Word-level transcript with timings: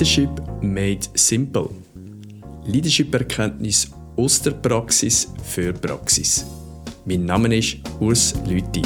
Leadership 0.00 0.40
made 0.62 1.00
simple. 1.12 1.68
Leadership-Erkenntnis 2.64 3.90
aus 4.16 4.40
der 4.40 4.52
Praxis 4.52 5.28
für 5.44 5.74
Praxis. 5.74 6.46
Mein 7.04 7.26
Name 7.26 7.54
ist 7.54 7.76
Urs 8.00 8.32
Lüthi. 8.46 8.80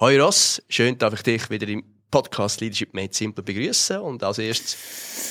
Hoi 0.00 0.20
Ross, 0.20 0.60
schön, 0.68 0.98
dass 0.98 1.14
ich 1.14 1.22
dich 1.22 1.48
wieder 1.48 1.68
im 1.68 1.84
Podcast 2.10 2.60
Leadership 2.60 2.92
Made 2.92 3.14
Simple 3.14 3.44
begrüßen 3.44 3.98
und 4.00 4.24
als 4.24 4.38
erstes, 4.38 4.76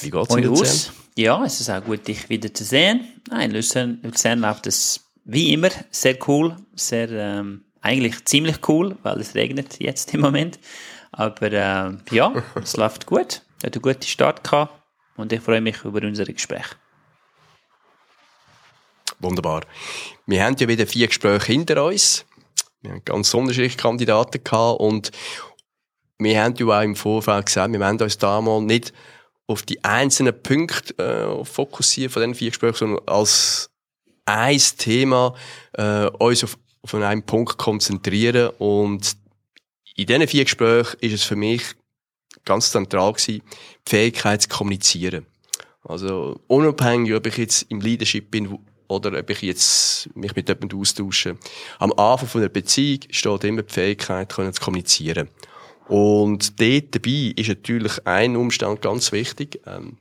wie 0.02 0.09
geht's 0.09 0.34
dir 0.34 0.50
Urs? 0.50 0.94
Ja, 1.18 1.44
es 1.44 1.59
ist 1.59 1.70
auch 1.70 1.84
gut, 1.84 2.08
dich 2.08 2.30
wieder 2.30 2.54
zu 2.54 2.63
sehen. 2.63 3.02
Nein, 3.30 3.52
Luzern, 3.52 4.00
Luzern 4.02 4.40
läuft 4.40 4.66
es 4.68 5.02
wie 5.26 5.54
immer 5.54 5.70
sehr 5.91 6.18
cool, 6.27 6.55
sehr 6.76 7.09
ähm, 7.09 7.66
eigentlich 7.82 8.26
ziemlich 8.26 8.68
cool, 8.68 8.98
weil 9.04 9.20
es 9.20 9.36
regnet 9.36 9.80
jetzt 9.80 10.13
im 10.13 10.22
Moment. 10.22 10.59
Aber 11.12 11.52
äh, 11.52 11.91
ja, 12.12 12.44
es 12.62 12.77
läuft 12.77 13.05
gut. 13.05 13.41
Er 13.62 13.68
hat 13.68 13.76
einen 13.76 13.82
guten 13.82 14.04
Start 14.04 14.44
gehabt 14.44 14.73
und 15.16 15.32
ich 15.32 15.41
freue 15.41 15.62
mich 15.62 15.84
über 15.84 16.02
unser 16.02 16.26
Gespräch. 16.26 16.66
Wunderbar. 19.20 19.62
Wir 20.26 20.44
haben 20.44 20.55
ja 20.58 20.68
wieder 20.68 20.88
vier 20.88 21.08
Gespräche 21.08 21.52
hinter 21.52 21.85
uns. 21.85 22.26
Wir 22.82 22.91
haben 22.91 23.05
ganz 23.05 23.34
unterschiedliche 23.34 23.77
Kandidaten 23.77 24.44
gehabt 24.44 24.80
und 24.82 25.12
wir 26.18 26.44
haben 26.44 26.55
ja 26.55 26.66
auch 26.66 26.82
im 26.82 26.96
Vorfeld 26.96 27.46
gesagt, 27.46 27.71
wir 27.71 27.80
wollen 27.80 28.02
uns 28.02 28.18
damals 28.18 28.63
nicht 28.63 28.94
auf 29.48 29.62
die 29.62 29.84
einzelnen 29.84 30.41
Punkte 30.41 30.98
äh, 30.98 31.46
fokussieren 31.46 32.12
von 32.12 32.21
diesen 32.21 32.35
vier 32.35 32.49
Gesprächen, 32.49 32.76
sondern 32.76 33.07
als 33.07 33.70
ein 34.26 34.62
Thema 34.77 35.35
äh, 35.74 36.07
uns 36.07 36.43
auf, 36.43 36.57
auf 36.82 36.93
einen 36.93 37.24
Punkt 37.24 37.57
konzentrieren 37.57 38.52
und 38.57 39.16
in 39.96 40.07
diesen 40.07 40.27
vier 40.27 40.46
Gesprächen 40.46 40.98
ist 41.02 41.13
es 41.13 41.24
für 41.24 41.35
mich 41.35 41.63
ganz 42.46 42.71
zentral 42.71 43.13
gewesen, 43.13 43.41
die 43.88 43.90
Fähigkeit 43.90 44.41
zu 44.41 44.49
kommunizieren. 44.49 45.26
Also 45.84 46.40
unabhängig, 46.48 47.13
ob 47.13 47.27
ich 47.27 47.38
jetzt 47.38 47.63
im 47.70 47.82
Leadership 47.82 48.32
bin 48.32 48.57
oder 48.88 49.18
ob 49.18 49.29
ich 49.29 49.41
jetzt 49.41 50.10
mich 50.16 50.35
mit 50.35 50.48
jemandem 50.48 50.79
austausche. 50.79 51.38
Am 51.79 51.91
Anfang 51.94 52.27
von 52.27 52.41
einer 52.41 52.49
Beziehung 52.49 53.01
steht 53.10 53.44
immer 53.44 53.63
die 53.63 53.74
Fähigkeit, 53.74 54.32
zu 54.32 54.51
kommunizieren. 54.62 55.29
Und 55.88 56.60
dort 56.62 56.96
dabei 56.96 57.34
ist 57.35 57.49
natürlich 57.49 58.07
ein 58.07 58.35
Umstand 58.35 58.82
ganz 58.82 59.12
wichtig. 59.12 59.60
Ähm, 59.66 59.98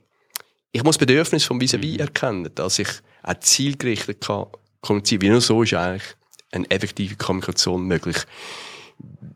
ich 0.71 0.83
muss 0.83 0.97
Bedürfnisse 0.97 1.45
vom 1.45 1.59
vis 1.59 1.73
à 1.73 1.77
-vis 1.77 1.99
erkennen, 1.99 2.49
dass 2.55 2.79
ich 2.79 2.87
auch 3.23 3.39
zielgerichtet 3.39 4.21
kann 4.21 4.47
kommunizieren. 4.81 5.21
Wie 5.21 5.29
nur 5.29 5.41
so 5.41 5.63
ist 5.63 5.73
eigentlich 5.73 6.15
eine 6.51 6.69
effektive 6.69 7.15
Kommunikation 7.15 7.83
möglich. 7.83 8.17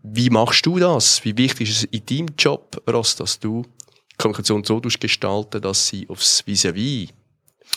Wie 0.03 0.29
machst 0.29 0.65
du 0.65 0.79
das? 0.79 1.23
Wie 1.25 1.37
wichtig 1.37 1.69
ist 1.69 1.77
es 1.77 1.83
in 1.85 2.05
deinem 2.05 2.35
Job, 2.37 2.81
Ross, 2.89 3.15
dass 3.15 3.39
du 3.39 3.63
die 4.11 4.15
Kommunikation 4.17 4.63
so 4.63 4.79
gestalten, 4.79 5.61
dass 5.61 5.87
sie 5.87 6.07
aufs 6.09 6.45
vis 6.45 6.65
à 6.65 6.71
-vis 6.71 7.09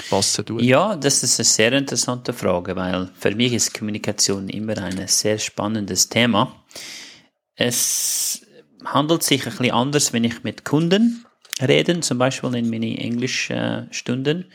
passen 0.08 0.44
tut? 0.44 0.62
Ja, 0.62 0.94
das 0.96 1.22
ist 1.22 1.40
eine 1.40 1.44
sehr 1.44 1.72
interessante 1.72 2.32
Frage, 2.32 2.76
weil 2.76 3.10
für 3.18 3.34
mich 3.34 3.52
ist 3.52 3.74
Kommunikation 3.74 4.48
immer 4.48 4.76
ein 4.78 5.06
sehr 5.08 5.38
spannendes 5.38 6.08
Thema. 6.08 6.54
Es 7.56 8.42
handelt 8.84 9.22
sich 9.22 9.46
ein 9.46 9.50
bisschen 9.50 9.72
anders, 9.72 10.12
wenn 10.12 10.24
ich 10.24 10.42
mit 10.42 10.64
Kunden 10.64 11.24
rede, 11.60 12.00
zum 12.00 12.18
Beispiel 12.18 12.54
in 12.54 12.70
meinen 12.70 12.96
Englischstunden, 12.96 14.46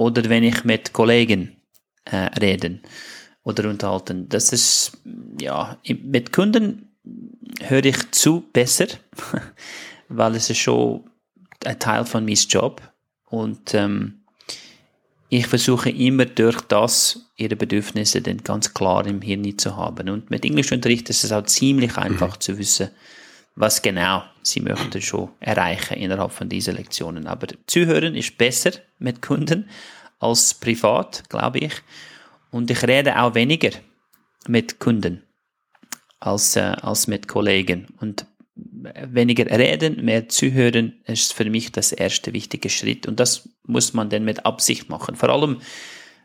oder 0.00 0.30
wenn 0.30 0.44
ich 0.44 0.64
mit 0.64 0.94
Kollegen 0.94 1.56
äh, 2.06 2.16
rede 2.40 2.80
oder 3.42 3.68
unterhalten. 3.68 4.30
Das 4.30 4.50
ist, 4.50 4.92
ja, 5.38 5.78
mit 5.86 6.32
Kunden 6.32 6.96
höre 7.60 7.84
ich 7.84 8.10
zu 8.10 8.44
besser, 8.50 8.86
weil 10.08 10.36
es 10.36 10.48
ist 10.48 10.58
schon 10.58 11.04
ein 11.66 11.78
Teil 11.78 12.06
von 12.06 12.24
meinem 12.24 12.46
Job 12.48 12.80
und 13.26 13.74
ähm, 13.74 14.22
ich 15.28 15.46
versuche 15.46 15.90
immer 15.90 16.24
durch 16.24 16.62
das 16.62 17.30
ihre 17.36 17.56
Bedürfnisse 17.56 18.22
dann 18.22 18.38
ganz 18.38 18.72
klar 18.72 19.06
im 19.06 19.20
Hirn 19.20 19.58
zu 19.58 19.76
haben. 19.76 20.08
Und 20.08 20.30
mit 20.30 20.46
Englischunterricht 20.46 21.10
ist 21.10 21.24
es 21.24 21.30
auch 21.30 21.44
ziemlich 21.44 21.98
einfach 21.98 22.36
mhm. 22.36 22.40
zu 22.40 22.58
wissen, 22.58 22.88
was 23.54 23.82
genau 23.82 24.24
sie 24.42 24.60
möchten 24.60 25.02
schon 25.02 25.28
erreichen 25.40 25.98
innerhalb 25.98 26.32
von 26.32 26.48
diesen 26.48 26.76
Lektionen. 26.76 27.26
Aber 27.26 27.48
zuhören 27.66 28.16
ist 28.16 28.38
besser 28.38 28.72
mit 29.00 29.22
Kunden 29.22 29.68
als 30.18 30.54
privat, 30.54 31.24
glaube 31.28 31.58
ich. 31.58 31.72
Und 32.50 32.70
ich 32.70 32.82
rede 32.82 33.20
auch 33.20 33.34
weniger 33.34 33.70
mit 34.46 34.78
Kunden 34.78 35.22
als, 36.18 36.56
äh, 36.56 36.60
als 36.60 37.06
mit 37.06 37.28
Kollegen. 37.28 37.88
Und 38.00 38.26
weniger 38.54 39.46
reden, 39.46 40.04
mehr 40.04 40.28
zuhören, 40.28 41.00
ist 41.06 41.32
für 41.32 41.48
mich 41.48 41.72
das 41.72 41.92
erste 41.92 42.32
wichtige 42.32 42.68
Schritt. 42.68 43.06
Und 43.06 43.20
das 43.20 43.48
muss 43.64 43.94
man 43.94 44.10
dann 44.10 44.24
mit 44.24 44.44
Absicht 44.44 44.88
machen. 44.88 45.16
Vor 45.16 45.30
allem, 45.30 45.60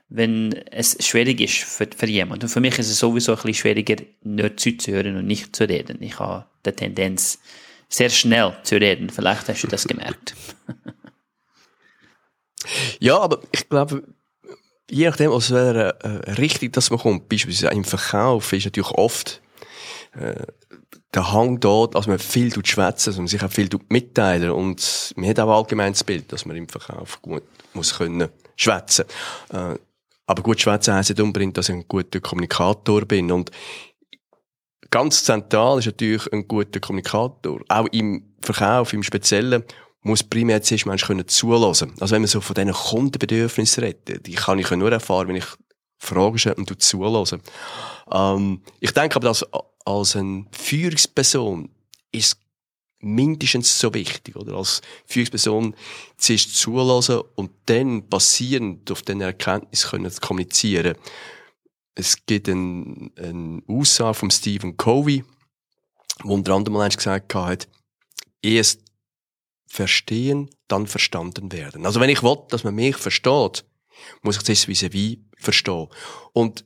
wenn 0.09 0.53
es 0.71 0.97
schwierig 1.05 1.41
ist 1.41 1.63
für, 1.63 1.87
für 1.95 2.07
jemanden. 2.07 2.45
Und 2.45 2.49
für 2.49 2.59
mich 2.59 2.77
ist 2.77 2.89
es 2.89 2.99
sowieso 2.99 3.31
ein 3.33 3.35
bisschen 3.37 3.53
schwieriger, 3.53 4.03
nur 4.23 4.55
zuzuhören 4.57 5.17
und 5.17 5.27
nicht 5.27 5.55
zu 5.55 5.67
reden. 5.67 6.01
Ich 6.01 6.19
habe 6.19 6.45
die 6.65 6.71
Tendenz, 6.71 7.39
sehr 7.87 8.09
schnell 8.09 8.55
zu 8.63 8.75
reden. 8.75 9.09
Vielleicht 9.09 9.47
hast 9.47 9.63
du 9.63 9.67
das 9.67 9.87
gemerkt. 9.87 10.35
ja, 12.99 13.19
aber 13.19 13.39
ich 13.51 13.67
glaube, 13.69 14.03
je 14.89 15.05
nachdem, 15.07 15.31
aus 15.31 15.51
welcher 15.51 15.99
äh, 16.03 16.31
Richtung 16.33 16.71
das 16.71 16.89
man 16.89 16.99
kommt, 16.99 17.29
beispielsweise 17.29 17.73
im 17.73 17.83
Verkauf, 17.83 18.53
ist 18.53 18.65
natürlich 18.65 18.91
oft 18.91 19.41
äh, 20.13 20.45
der 21.13 21.31
Hang 21.31 21.59
dort, 21.59 21.95
dass 21.95 22.07
man 22.07 22.19
viel 22.19 22.53
schwätzen, 22.65 23.09
dass 23.09 23.17
man 23.17 23.27
sich 23.27 23.43
auch 23.43 23.51
viel 23.51 23.69
mitteilen 23.89 24.51
und 24.51 25.13
man 25.15 25.29
hat 25.29 25.39
auch 25.39 25.57
allgemein 25.57 25.93
das 25.93 26.03
Bild, 26.03 26.31
dass 26.31 26.45
man 26.45 26.57
im 26.57 26.67
Verkauf 26.67 27.21
gut 27.21 27.43
muss 27.73 27.97
können 27.97 28.29
schwätzen. 28.55 29.05
Äh, 29.51 29.75
aber 30.27 30.43
gut 30.43 30.59
schwätzen 30.59 30.93
heisst 30.93 31.09
nicht 31.09 31.21
unbedingt, 31.21 31.57
dass 31.57 31.69
ich 31.69 31.75
ein 31.75 31.87
guter 31.87 32.19
Kommunikator 32.19 33.05
bin 33.05 33.31
und 33.31 33.51
ganz 34.89 35.23
zentral 35.23 35.79
ist 35.79 35.85
natürlich 35.85 36.31
ein 36.31 36.47
guter 36.47 36.79
Kommunikator. 36.79 37.59
Auch 37.67 37.87
im 37.91 38.33
Verkauf, 38.41 38.93
im 38.93 39.03
Speziellen, 39.03 39.63
muss 40.05 40.23
primär 40.23 40.61
zuerst 40.61 40.85
Menschen 40.85 41.07
können 41.07 41.27
zulassen. 41.27 41.93
Also 41.99 42.13
wenn 42.13 42.21
man 42.21 42.27
so 42.27 42.39
von 42.39 42.53
diesen 42.53 42.73
Kundenbedürfnissen 42.73 43.83
redet, 43.83 44.27
die 44.27 44.35
kann 44.35 44.59
ich 44.59 44.69
nur 44.69 44.91
erfahren, 44.91 45.27
wenn 45.27 45.35
ich 45.35 45.47
Fragen 45.97 46.37
stelle 46.37 46.55
und 46.55 46.81
zulassen. 46.81 47.41
Ähm, 48.11 48.61
ich 48.79 48.91
denke 48.91 49.15
aber, 49.15 49.29
dass 49.29 49.43
als 49.83 50.15
eine 50.15 50.45
Führungsperson 50.51 51.69
ist 52.11 52.37
mindestens 52.99 53.79
so 53.79 53.91
wichtig, 53.95 54.35
oder? 54.35 54.55
Als 54.55 54.81
Führungsperson 55.07 55.75
zuerst 56.17 56.55
zulassen 56.55 57.21
und 57.33 57.49
dann 57.65 58.07
basierend 58.07 58.91
auf 58.91 59.01
den 59.01 59.21
Erkenntnis 59.21 59.87
können 59.87 60.11
kommunizieren. 60.21 60.95
Es 61.95 62.23
gibt 62.27 62.47
eine, 62.47 63.09
eine 63.17 63.63
Aussage 63.67 64.13
von 64.13 64.29
Stephen 64.29 64.77
Covey, 64.77 65.23
wo 66.23 66.35
unter 66.35 66.53
anderem 66.53 66.77
mal 66.77 66.89
gesagt 66.89 67.33
hat, 67.33 67.67
erst 68.43 68.84
verstehen, 69.67 70.49
dann 70.67 70.87
verstanden 70.87 71.51
werden. 71.51 71.85
Also 71.85 71.99
wenn 71.99 72.09
ich 72.09 72.23
will, 72.23 72.37
dass 72.49 72.63
man 72.63 72.75
mich 72.75 72.97
versteht, 72.97 73.65
muss 74.21 74.37
ich 74.37 74.43
das 74.43 74.67
vis-à-vis 74.67 75.19
verstehen. 75.37 75.87
Und 76.33 76.65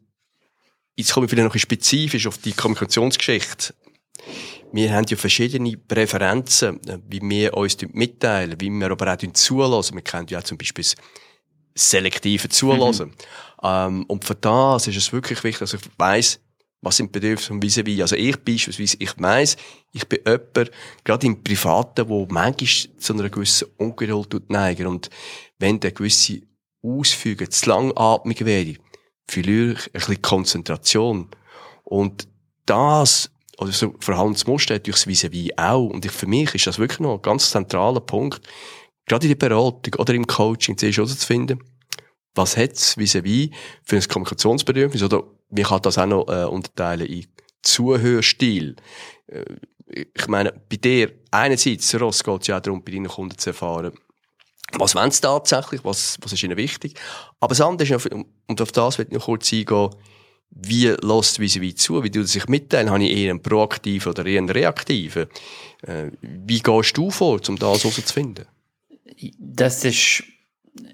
Jetzt 0.99 1.13
komme 1.13 1.25
ich 1.25 1.29
vielleicht 1.29 1.47
noch 1.47 1.55
ein 1.55 1.59
spezifisch 1.59 2.27
auf 2.27 2.39
die 2.39 2.51
Kommunikationsgeschichte. 2.51 3.73
Wir 4.73 4.93
haben 4.93 5.05
ja 5.07 5.15
verschiedene 5.15 5.77
Präferenzen, 5.77 6.81
wie 7.07 7.21
wir 7.21 7.53
uns 7.53 7.77
mitteilen, 7.93 8.59
wie 8.59 8.69
wir 8.69 8.91
aber 8.91 9.13
auch 9.13 9.31
zulassen. 9.31 9.95
Wir 9.95 10.01
kennen 10.01 10.27
ja 10.29 10.39
auch 10.39 10.43
zum 10.43 10.57
Beispiel 10.57 10.83
das 10.83 10.95
selektive 11.73 12.49
Zulassen. 12.49 13.11
Mhm. 13.11 13.15
Ähm, 13.63 14.05
und 14.07 14.25
für 14.25 14.35
das 14.35 14.87
ist 14.87 14.97
es 14.97 15.13
wirklich 15.13 15.41
wichtig, 15.45 15.59
dass 15.59 15.73
ich 15.73 15.81
weiss, 15.97 16.41
was 16.81 16.97
sind 16.97 17.11
Bedürfnisse 17.11 17.47
von 17.47 17.61
vis 17.61 17.77
à 17.77 18.01
Also 18.01 18.15
ich 18.15 18.37
beispielsweise, 18.37 18.97
ich 18.99 19.13
weiss, 19.17 19.57
ich 19.91 20.07
bin 20.07 20.19
jemand, 20.25 20.71
gerade 21.03 21.27
im 21.27 21.43
Privaten, 21.43 22.07
wo 22.07 22.25
manchmal 22.29 22.97
zu 22.97 23.13
einer 23.13 23.29
gewissen 23.29 23.67
Ungeduld 23.77 24.49
neigen. 24.49 24.87
Und 24.87 25.09
wenn 25.57 25.79
der 25.79 25.91
gewisse 25.91 26.41
Ausfügen 26.81 27.51
zu 27.51 27.69
langatmig 27.69 28.45
wäre, 28.45 28.75
verliere 29.27 29.73
ich 29.73 29.85
ein 29.87 29.91
bisschen 29.91 30.21
Konzentration. 30.21 31.27
Und 31.83 32.27
das, 32.65 33.29
oder 33.57 33.71
so 33.71 33.95
Verhaltensmuster 33.99 34.75
hat 34.75 34.87
durchs 34.87 35.05
vis 35.05 35.25
à 35.25 35.51
auch. 35.57 35.89
Und 35.89 36.05
ich, 36.05 36.11
für 36.11 36.27
mich 36.27 36.55
ist 36.55 36.67
das 36.67 36.79
wirklich 36.79 37.01
noch 37.01 37.15
ein 37.15 37.21
ganz 37.21 37.51
zentraler 37.51 37.99
Punkt, 37.99 38.47
gerade 39.05 39.27
in 39.27 39.37
der 39.37 39.47
Beratung 39.47 39.95
oder 39.95 40.13
im 40.13 40.25
Coaching 40.25 40.77
zuerst 40.77 40.97
herauszufinden, 40.97 41.61
was 42.39 42.55
hat 42.57 42.73
es 42.73 42.97
vis-à-vis 42.97 43.49
für 43.83 43.97
ein 43.97 44.07
Kommunikationsbedürfnis 44.07 45.03
oder 45.03 45.23
wie 45.49 45.63
kann 45.63 45.81
das 45.81 45.97
auch 45.97 46.05
noch 46.05 46.27
äh, 46.27 46.45
unterteilen 46.45 47.05
in 47.05 47.27
Zuhörstil. 47.61 48.75
Äh, 49.27 49.43
ich 50.15 50.27
meine, 50.27 50.53
bei 50.69 50.77
dir 50.77 51.11
einerseits, 51.31 51.99
Ross, 51.99 52.23
geht 52.23 52.41
es 52.41 52.47
ja 52.47 52.57
auch 52.57 52.61
darum, 52.61 52.83
bei 52.83 52.91
deinen 52.91 53.07
Kunden 53.07 53.37
zu 53.37 53.49
erfahren, 53.49 53.91
was 54.73 54.93
wollen 54.93 55.09
sie 55.09 55.21
tatsächlich? 55.21 55.83
Was, 55.83 56.17
was 56.21 56.31
ist 56.31 56.43
ihnen 56.43 56.55
wichtig? 56.55 56.93
Aber 57.39 57.49
das 57.49 57.61
andere 57.61 57.95
ist, 57.95 58.09
und 58.47 58.61
auf 58.61 58.71
das 58.71 58.99
ich 58.99 59.09
noch 59.09 59.25
kurz 59.25 59.51
eingehen, 59.51 59.89
wie 60.51 60.87
lässt 60.87 61.39
wie 61.39 61.75
zu, 61.75 62.03
wie 62.03 62.09
du 62.09 62.23
sich 62.23 62.47
mitteilen, 62.47 62.89
habe 62.91 63.03
ich 63.03 63.17
eher 63.17 63.31
einen 63.31 63.41
proaktiven 63.41 64.11
oder 64.11 64.25
eher 64.25 64.39
einen 64.39 64.49
reaktiven. 64.49 65.27
Äh, 65.81 66.11
wie 66.21 66.59
gehst 66.59 66.97
du 66.97 67.09
vor, 67.09 67.41
um 67.47 67.57
das 67.57 67.83
herauszufinden? 67.83 68.45
Das 69.39 69.83
ist 69.83 70.23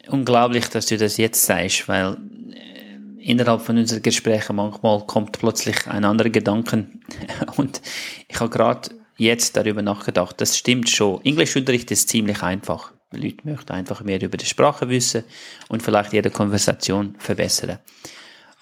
unglaublich, 0.08 0.68
dass 0.70 0.88
du 0.88 0.98
das 0.98 1.18
jetzt 1.18 1.46
sagst, 1.46 1.88
weil 1.88 2.18
äh, 2.52 3.24
innerhalb 3.24 3.62
von 3.62 3.78
unseren 3.78 4.02
Gesprächen 4.02 4.56
manchmal 4.56 5.06
kommt 5.06 5.34
plötzlich 5.34 5.88
ein 5.88 6.06
anderer 6.06 6.30
Gedanken 6.30 7.02
und 7.58 7.82
ich 8.28 8.40
habe 8.40 8.50
gerade 8.50 8.90
jetzt 9.18 9.56
darüber 9.56 9.82
nachgedacht. 9.82 10.40
Das 10.42 10.58
stimmt 10.58 10.90
schon. 10.90 11.24
Englischunterricht 11.24 11.92
ist 11.92 12.10
ziemlich 12.10 12.42
einfach. 12.44 12.94
Die 13.14 13.22
Leute 13.22 13.48
möchten 13.48 13.72
einfach 13.72 14.02
mehr 14.02 14.22
über 14.22 14.38
die 14.38 14.46
Sprache 14.46 14.90
wissen 14.90 15.24
und 15.70 15.84
vielleicht 15.84 16.14
ihre 16.14 16.32
Konversation 16.32 17.16
verbessern. 17.20 17.80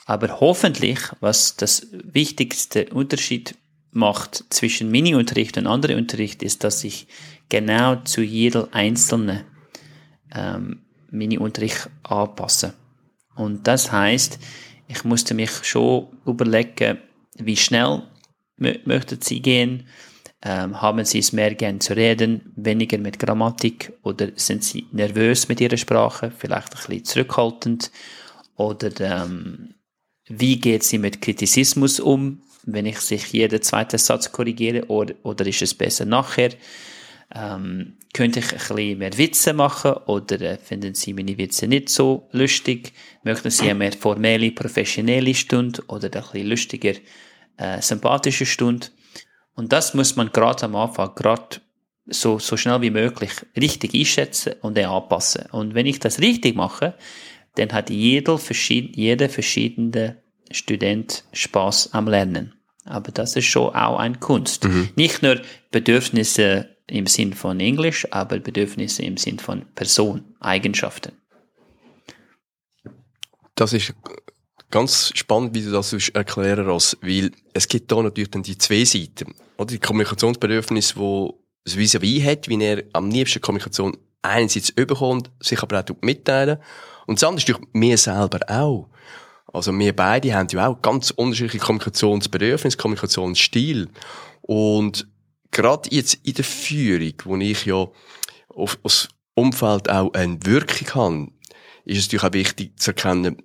Aber 0.05 0.39
hoffentlich, 0.39 0.99
was 1.21 1.55
das 1.55 1.87
wichtigste 1.91 2.89
Unterschied 2.89 3.55
macht 3.91 4.43
zwischen 4.49 4.91
Mini-Unterricht 4.91 5.57
und 5.57 5.67
anderem 5.67 5.97
Unterricht, 5.97 6.43
ist, 6.43 6.63
dass 6.63 6.83
ich 6.83 7.07
genau 7.49 7.95
zu 7.97 8.21
jeder 8.21 8.67
einzelnen 8.73 9.43
ähm, 10.35 10.81
Mini-Unterricht 11.13 11.89
anpasse. 12.03 12.73
Und 13.35 13.67
das 13.67 13.91
heißt, 13.91 14.39
ich 14.87 15.03
musste 15.03 15.33
mich 15.33 15.51
schon 15.63 16.07
überlegen, 16.25 16.99
wie 17.35 17.57
schnell 17.57 18.03
möchten 18.57 19.21
Sie 19.21 19.41
gehen, 19.41 19.87
ähm, 20.43 20.81
haben 20.81 21.05
Sie 21.05 21.19
es 21.19 21.31
mehr 21.31 21.55
gern 21.55 21.79
zu 21.79 21.95
reden, 21.95 22.51
weniger 22.55 22.97
mit 22.97 23.17
Grammatik 23.17 23.93
oder 24.03 24.27
sind 24.35 24.63
Sie 24.63 24.85
nervös 24.91 25.47
mit 25.47 25.61
Ihrer 25.61 25.77
Sprache, 25.77 26.31
vielleicht 26.37 26.73
ein 26.73 26.77
bisschen 26.77 27.05
zurückhaltend 27.05 27.91
oder 28.55 28.91
ähm, 28.99 29.75
wie 30.27 30.59
geht 30.59 30.83
sie 30.83 30.97
mit 30.97 31.21
Kritisismus 31.21 31.99
um, 31.99 32.41
wenn 32.63 32.85
ich 32.85 32.99
sich 32.99 33.27
jeden 33.33 33.61
zweiten 33.61 33.97
Satz 33.97 34.31
korrigiere 34.31 34.85
oder, 34.87 35.15
oder 35.23 35.45
ist 35.45 35.61
es 35.61 35.73
besser 35.73 36.05
nachher? 36.05 36.51
Ähm, 37.35 37.97
könnte 38.13 38.39
ich 38.39 38.51
ein 38.51 38.59
bisschen 38.59 38.97
mehr 38.99 39.17
Witze 39.17 39.53
machen 39.53 39.93
oder 40.05 40.39
äh, 40.39 40.57
finden 40.57 40.93
Sie 40.93 41.13
meine 41.13 41.37
Witze 41.37 41.67
nicht 41.67 41.89
so 41.89 42.27
lustig? 42.31 42.93
Möchten 43.23 43.49
Sie 43.49 43.63
eine 43.63 43.75
mehr 43.75 43.93
formelle, 43.93 44.51
professionelle 44.51 45.33
Stunde 45.33 45.81
oder 45.87 46.11
eine 46.11 46.21
bisschen 46.21 46.47
lustiger, 46.47 46.93
äh, 47.57 47.81
sympathische 47.81 48.45
Stunde? 48.45 48.87
Und 49.55 49.73
das 49.73 49.93
muss 49.93 50.15
man 50.15 50.31
gerade 50.31 50.63
am 50.65 50.75
Anfang, 50.75 51.15
gerade 51.15 51.61
so, 52.05 52.37
so 52.37 52.57
schnell 52.57 52.81
wie 52.81 52.89
möglich 52.91 53.31
richtig 53.59 53.93
einschätzen 53.95 54.53
und 54.61 54.77
dann 54.77 54.85
anpassen. 54.85 55.45
Und 55.51 55.73
wenn 55.73 55.85
ich 55.85 55.99
das 55.99 56.19
richtig 56.19 56.55
mache, 56.55 56.95
dann 57.55 57.71
hat 57.71 57.89
jeder, 57.89 58.37
verschied 58.37 58.95
jeder 58.95 59.29
verschiedene 59.29 60.17
Student 60.51 61.23
Spaß 61.33 61.93
am 61.93 62.07
Lernen. 62.07 62.53
Aber 62.85 63.11
das 63.11 63.35
ist 63.35 63.45
schon 63.45 63.73
auch 63.73 63.97
eine 63.97 64.17
Kunst. 64.17 64.65
Mhm. 64.65 64.89
Nicht 64.95 65.23
nur 65.23 65.41
Bedürfnisse 65.71 66.72
im 66.87 67.07
Sinn 67.07 67.33
von 67.33 67.59
Englisch, 67.59 68.07
aber 68.11 68.39
Bedürfnisse 68.39 69.03
im 69.03 69.17
Sinn 69.17 69.39
von 69.39 69.65
Person, 69.75 70.35
Eigenschaften. 70.39 71.13
Das 73.55 73.73
ist 73.73 73.93
ganz 74.71 75.11
spannend, 75.15 75.53
wie 75.53 75.61
du 75.61 75.71
das 75.71 75.93
erklären 76.09 76.65
kannst, 76.65 76.97
weil 77.01 77.31
es 77.53 77.67
gibt 77.67 77.91
da 77.91 78.01
natürlich 78.01 78.31
dann 78.31 78.43
die 78.43 78.57
zwei 78.57 78.83
Seiten. 78.83 79.33
Oder 79.57 79.67
die 79.67 79.79
Kommunikationsbedürfnisse, 79.79 80.97
wo 80.97 81.39
das 81.63 81.77
vis-à-vis 81.77 82.25
hat, 82.25 82.49
wie 82.49 82.61
er 82.61 82.83
am 82.93 83.09
liebsten 83.09 83.41
Kommunikation 83.41 83.95
einerseits 84.21 84.69
überkommt, 84.69 85.29
sich 85.39 85.61
aber 85.61 85.79
auch 85.79 85.95
mitteilen 86.01 86.57
und 87.05 87.21
das 87.21 87.27
andere 87.27 87.43
ist 87.43 87.49
natürlich 87.49 87.73
mir 87.73 87.97
selber 87.97 88.39
auch. 88.47 88.89
Also 89.51 89.77
wir 89.77 89.95
beide 89.95 90.33
haben 90.33 90.47
ja 90.51 90.67
auch 90.67 90.81
ganz 90.81 91.11
unterschiedliche 91.11 91.63
Kommunikationsbedürfnisse, 91.63 92.77
Kommunikationsstil. 92.77 93.89
Und 94.41 95.07
gerade 95.53 95.89
jetzt 95.91 96.15
in 96.23 96.33
der 96.33 96.43
Führung, 96.43 97.13
wo 97.23 97.37
ich 97.37 97.65
ja 97.65 97.87
auf, 98.49 98.77
das 98.83 99.07
Umfeld 99.35 99.89
auch 99.89 100.13
eine 100.13 100.45
Wirkung 100.45 100.95
habe, 100.95 101.27
ist 101.85 101.99
es 101.99 102.05
natürlich 102.05 102.23
auch 102.23 102.33
wichtig 102.33 102.79
zu 102.79 102.91
erkennen, 102.91 103.41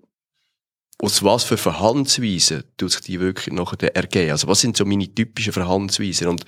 aus 1.00 1.22
was 1.22 1.44
für 1.44 1.56
Verhaltensweisen 1.56 2.64
tut 2.76 2.90
sich 2.90 3.02
die 3.02 3.20
wirklich 3.20 3.54
nachher 3.54 3.94
ergeben. 3.94 4.32
Also 4.32 4.48
was 4.48 4.60
sind 4.60 4.76
so 4.76 4.84
meine 4.84 5.14
typischen 5.14 5.52
Verhaltensweisen? 5.52 6.26
Und 6.26 6.44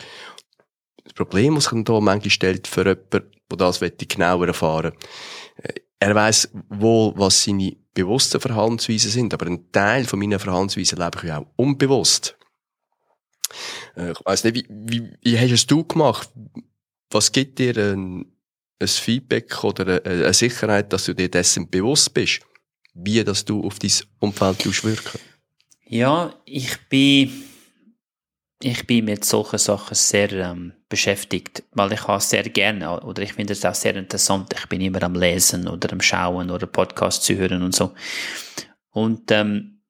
das 1.04 1.12
Problem, 1.12 1.56
was 1.56 1.66
sich 1.66 1.84
da 1.84 2.00
manchmal 2.00 2.30
stellt 2.30 2.66
für 2.66 2.84
jemanden, 2.84 3.30
der 3.48 3.56
das 3.56 3.80
genauer 3.80 4.48
erfahren 4.48 4.92
will, 4.92 5.74
er 6.00 6.14
weiß 6.14 6.50
wohl, 6.70 7.12
was 7.16 7.44
seine 7.44 7.76
bewussten 7.92 8.40
Verhaltensweisen 8.40 9.10
sind, 9.10 9.34
aber 9.34 9.46
ein 9.46 9.70
Teil 9.70 10.04
von 10.06 10.18
meiner 10.18 10.38
Verhaltensweisen 10.38 10.98
lebe 10.98 11.18
ich 11.22 11.32
auch 11.32 11.46
unbewusst. 11.56 12.36
Äh, 13.96 14.12
ich 14.12 14.18
weiss 14.24 14.44
nicht, 14.44 14.56
wie, 14.56 14.66
wie, 14.68 15.12
wie 15.22 15.38
hast 15.38 15.52
es 15.52 15.66
gemacht? 15.66 16.28
Was 17.10 17.32
gibt 17.32 17.58
dir 17.58 17.76
ein, 17.76 18.26
ein 18.80 18.88
Feedback 18.88 19.64
oder 19.64 20.00
eine, 20.04 20.04
eine, 20.04 20.34
Sicherheit, 20.34 20.92
dass 20.92 21.04
du 21.04 21.14
dir 21.14 21.30
dessen 21.30 21.68
bewusst 21.68 22.14
bist, 22.14 22.40
wie 22.94 23.22
dass 23.24 23.44
du 23.44 23.64
auf 23.64 23.78
dein 23.78 23.92
Umfeld 24.20 24.84
wirken? 24.84 25.20
Ja, 25.86 26.34
ich 26.44 26.76
bin 26.88 27.44
ich 28.62 28.86
bin 28.86 29.06
mit 29.06 29.24
solchen 29.24 29.58
Sachen 29.58 29.94
sehr 29.94 30.30
ähm, 30.32 30.74
beschäftigt, 30.88 31.62
weil 31.72 31.92
ich 31.92 32.06
habe 32.06 32.20
sehr 32.20 32.42
gerne 32.42 33.00
oder 33.00 33.22
ich 33.22 33.32
finde 33.32 33.54
es 33.54 33.64
auch 33.64 33.74
sehr 33.74 33.96
interessant. 33.96 34.52
Ich 34.54 34.66
bin 34.66 34.82
immer 34.82 35.02
am 35.02 35.14
Lesen 35.14 35.66
oder 35.66 35.90
am 35.92 36.00
Schauen 36.00 36.50
oder 36.50 36.66
Podcasts 36.66 37.24
zu 37.24 37.36
hören 37.36 37.62
und 37.62 37.74
so. 37.74 37.94
Und 38.90 39.30
ähm, 39.30 39.80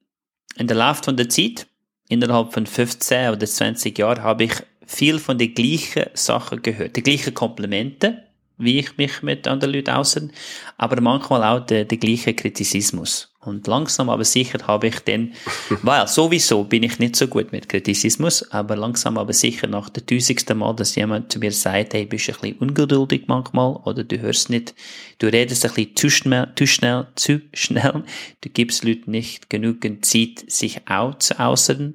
in 0.57 0.69
der 0.69 0.77
Laufe 0.77 1.03
von 1.03 1.17
der 1.17 1.29
Zeit, 1.29 1.67
innerhalb 2.11 2.53
von 2.53 2.67
15 2.67 3.31
oder 3.31 3.47
20 3.47 3.99
Jahren, 3.99 4.23
habe 4.23 4.45
ich 4.45 4.53
viel 4.87 5.19
von 5.19 5.39
den 5.39 5.55
gleichen 5.55 6.07
Sachen 6.15 6.63
gehört, 6.63 6.97
die 6.97 7.03
gleichen 7.03 7.33
Komplimente, 7.33 8.25
wie 8.59 8.79
ich 8.79 8.97
mich 8.99 9.23
mit 9.23 9.49
anderen 9.49 9.73
Leuten 9.73 9.91
aussehen, 9.91 10.33
aber 10.77 11.01
manchmal 11.01 11.43
auch 11.45 11.65
der, 11.65 11.85
der 11.85 11.99
gleiche 11.99 12.35
Kritisismus. 12.35 13.31
Und 13.43 13.67
langsam 13.67 14.11
aber 14.11 14.25
sicher 14.25 14.59
habe 14.67 14.89
ich 14.89 14.99
dann, 15.01 15.33
weil 15.83 16.07
sowieso 16.07 16.65
bin 16.65 16.83
ich 16.83 16.99
nicht 16.99 17.17
so 17.17 17.27
gut 17.27 17.53
mit 17.53 17.71
Kritisismus, 17.71 18.51
aber 18.51 18.77
langsam 18.77 19.17
aber 19.17 19.33
sicher 19.33 19.67
nach 19.67 19.89
der 19.89 20.05
tausigsten 20.05 20.59
Mal, 20.59 20.77
dass 20.77 20.95
jemand 20.95 21.33
zu 21.33 21.39
mir 21.39 21.53
sagt, 21.53 21.95
hey, 21.95 22.05
bist 22.05 22.29
du 22.29 22.33
ein 22.33 22.41
bisschen 22.41 22.59
ungeduldig 22.59 23.23
manchmal 23.29 23.77
oder 23.85 24.05
du 24.05 24.21
hörst 24.21 24.51
nicht, 24.51 24.75
du 25.21 25.29
redest 25.29 25.65
ein 25.65 25.73
bisschen 25.73 25.97
zu 25.97 26.11
schnell, 26.11 26.49
zu 26.55 26.67
schnell, 26.67 27.07
zu 27.15 27.41
schnell, 27.55 28.05
du 28.43 28.51
gibst 28.51 28.85
Leuten 28.85 29.11
nicht 29.13 29.49
genügend 29.49 30.05
Zeit, 30.05 30.45
sich 30.49 30.83
auch 30.87 31.15
zu 31.19 31.39
äußern. 31.39 31.95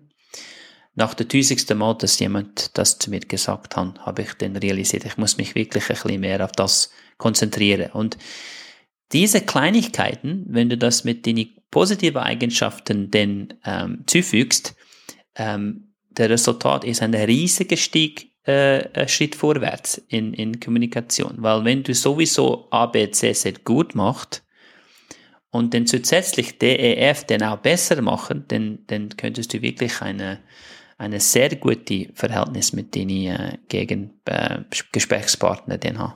Nach 0.95 1.13
der 1.13 1.27
tausigsten 1.27 1.77
Mal, 1.77 1.95
dass 1.95 2.19
jemand 2.19 2.77
das 2.77 2.97
zu 2.99 3.09
mir 3.09 3.19
gesagt 3.19 3.75
hat, 3.75 3.99
habe 3.99 4.21
ich 4.21 4.33
dann 4.35 4.55
realisiert, 4.55 5.05
ich 5.05 5.17
muss 5.17 5.37
mich 5.37 5.53
wirklich 5.53 5.89
ein 5.89 5.95
bisschen 5.95 6.21
mehr 6.21 6.43
auf 6.43 6.53
das 6.53 6.89
konzentrieren. 7.17 7.91
Und 7.91 8.17
diese 9.11 9.41
Kleinigkeiten, 9.41 10.45
wenn 10.47 10.69
du 10.69 10.77
das 10.77 11.03
mit 11.03 11.25
den 11.25 11.49
positiven 11.69 12.21
Eigenschaften 12.21 13.11
denn 13.11 13.53
ähm, 13.65 14.03
zufügst, 14.07 14.75
ähm, 15.35 15.93
der 16.09 16.29
Resultat 16.29 16.85
ist 16.85 17.01
ein 17.01 17.13
riesiger 17.13 17.75
Stieg, 17.75 18.31
äh, 18.45 19.07
Schritt 19.07 19.35
vorwärts 19.35 19.97
in, 20.07 20.33
in 20.33 20.59
Kommunikation. 20.59 21.35
Weil 21.39 21.65
wenn 21.65 21.83
du 21.83 21.93
sowieso 21.93 22.67
A, 22.71 22.85
B, 22.85 23.09
C, 23.11 23.33
Z 23.33 23.65
gut 23.65 23.95
machst 23.95 24.43
und 25.49 25.73
dann 25.73 25.87
zusätzlich 25.87 26.57
D, 26.59 26.75
E, 26.75 26.95
F 26.95 27.25
dann 27.25 27.43
auch 27.43 27.57
besser 27.57 28.01
machen, 28.01 28.45
dann, 28.47 28.79
dann 28.87 29.09
könntest 29.17 29.53
du 29.53 29.61
wirklich 29.61 30.01
eine, 30.01 30.39
eine 30.97 31.19
sehr 31.19 31.55
gute 31.55 32.09
Verhältnis 32.13 32.73
mit 32.73 32.95
deinen 32.95 33.27
äh, 33.27 33.57
gegen 33.67 34.21
äh, 34.25 34.59
Gesprächspartner 34.91 35.77
haben 35.97 36.13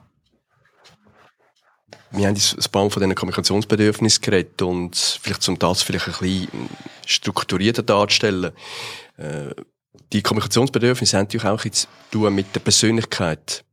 wir 2.11 2.27
haben 2.27 2.35
ein 2.35 2.71
paar 2.71 2.89
von 2.89 3.01
diesen 3.01 3.15
Kommunikationsbedürfnissen 3.15 4.21
geredet 4.21 4.61
und 4.61 4.95
vielleicht 4.95 5.43
zum 5.43 5.59
das 5.59 5.83
vielleicht 5.83 6.07
ein 6.07 6.13
bisschen 6.13 6.69
strukturierter 7.05 7.83
darzustellen. 7.83 8.51
Äh, 9.17 9.53
die 10.11 10.23
Kommunikationsbedürfnisse 10.23 11.17
haben 11.17 11.25
natürlich 11.25 11.45
auch 11.45 11.63
jetzt 11.65 11.81
zu 11.81 11.87
tun 12.11 12.33
mit 12.33 12.53
der 12.55 12.61
Persönlichkeit. 12.61 13.63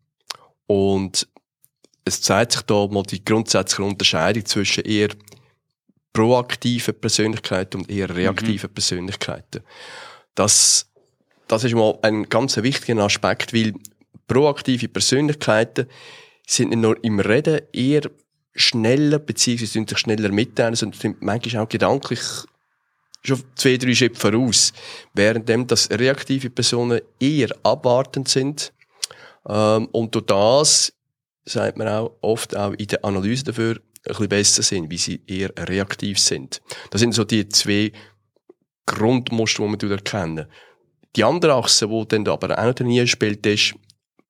Und 0.66 1.26
es 2.04 2.20
zeigt 2.20 2.52
sich 2.52 2.62
da 2.62 2.86
mal 2.88 3.04
die 3.04 3.24
grundsätzliche 3.24 3.84
Unterscheidung 3.84 4.44
zwischen 4.44 4.84
eher 4.84 5.08
proaktiven 6.12 6.98
Persönlichkeiten 6.98 7.80
und 7.80 7.90
eher 7.90 8.14
reaktiven 8.14 8.70
mhm. 8.70 8.74
Persönlichkeiten. 8.74 9.62
Das, 10.34 10.90
das 11.48 11.64
ist 11.64 11.74
mal 11.74 11.98
ein 12.02 12.28
ganz 12.28 12.56
wichtiger 12.56 13.04
Aspekt, 13.04 13.52
weil 13.52 13.74
proaktive 14.26 14.88
Persönlichkeiten 14.88 15.86
sind 16.46 16.70
nicht 16.70 16.80
nur 16.80 17.02
im 17.04 17.20
Reden 17.20 17.60
eher 17.72 18.02
schneller, 18.54 19.18
beziehungsweise 19.18 19.84
sich 19.86 19.98
schneller 19.98 20.30
mitteilen, 20.30 20.74
sondern 20.74 20.98
sind 20.98 21.22
manchmal 21.22 21.64
auch 21.64 21.68
gedanklich 21.68 22.20
schon 23.22 23.42
zwei, 23.56 23.76
drei 23.76 23.94
Schritte 23.94 24.18
voraus. 24.18 24.72
Währenddem, 25.14 25.66
dass 25.66 25.90
reaktive 25.90 26.50
Personen 26.50 27.00
eher 27.20 27.48
abwartend 27.62 28.28
sind. 28.28 28.72
Ähm, 29.48 29.86
und 29.92 30.14
durch 30.14 30.26
das, 30.26 30.92
sagt 31.44 31.76
man 31.76 31.88
auch, 31.88 32.12
oft 32.22 32.56
auch 32.56 32.72
in 32.72 32.86
der 32.86 33.04
Analyse 33.04 33.44
dafür 33.44 33.74
ein 33.74 33.80
bisschen 34.04 34.28
besser 34.28 34.62
sind, 34.62 34.90
wie 34.90 34.98
sie 34.98 35.20
eher 35.26 35.50
reaktiv 35.58 36.18
sind. 36.18 36.62
Das 36.90 37.00
sind 37.00 37.12
so 37.12 37.24
die 37.24 37.48
zwei 37.48 37.92
Grundmuster, 38.86 39.64
die 39.76 39.86
man 39.86 39.98
erkennen 39.98 40.46
Die 41.16 41.24
andere 41.24 41.54
Achse, 41.54 41.88
die 41.88 42.08
dann 42.08 42.28
aber 42.28 42.58
auch 42.58 42.64
noch 42.64 42.74
drin 42.74 43.06
spielt, 43.06 43.44
ist, 43.46 43.74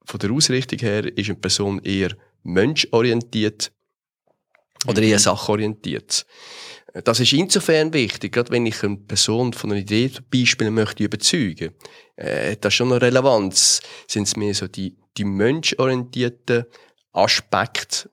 von 0.04 0.20
der 0.20 0.30
Ausrichtung 0.30 0.78
her, 0.78 1.04
ist 1.16 1.28
eine 1.28 1.38
Person 1.38 1.80
eher 1.82 2.16
menschorientiert 2.44 3.72
oder 4.86 5.02
eher 5.02 5.18
sachorientiert. 5.18 6.24
Das 7.04 7.20
ist 7.20 7.32
insofern 7.32 7.92
wichtig, 7.92 8.32
gerade 8.32 8.52
wenn 8.52 8.64
ich 8.64 8.82
eine 8.82 8.96
Person 8.96 9.52
von 9.52 9.72
einer 9.72 9.80
Idee 9.80 10.10
beispielen 10.30 10.72
möchte 10.72 11.04
überzeugen, 11.04 11.74
äh, 12.14 12.56
das 12.56 12.72
ist 12.72 12.76
schon 12.76 12.90
eine 12.90 13.02
Relevanz. 13.02 13.82
Sind 14.06 14.28
es 14.28 14.36
mehr 14.36 14.54
so 14.54 14.66
die, 14.66 14.96
die 15.16 15.24
menschorientierten 15.24 16.64
Aspekte, 17.12 18.10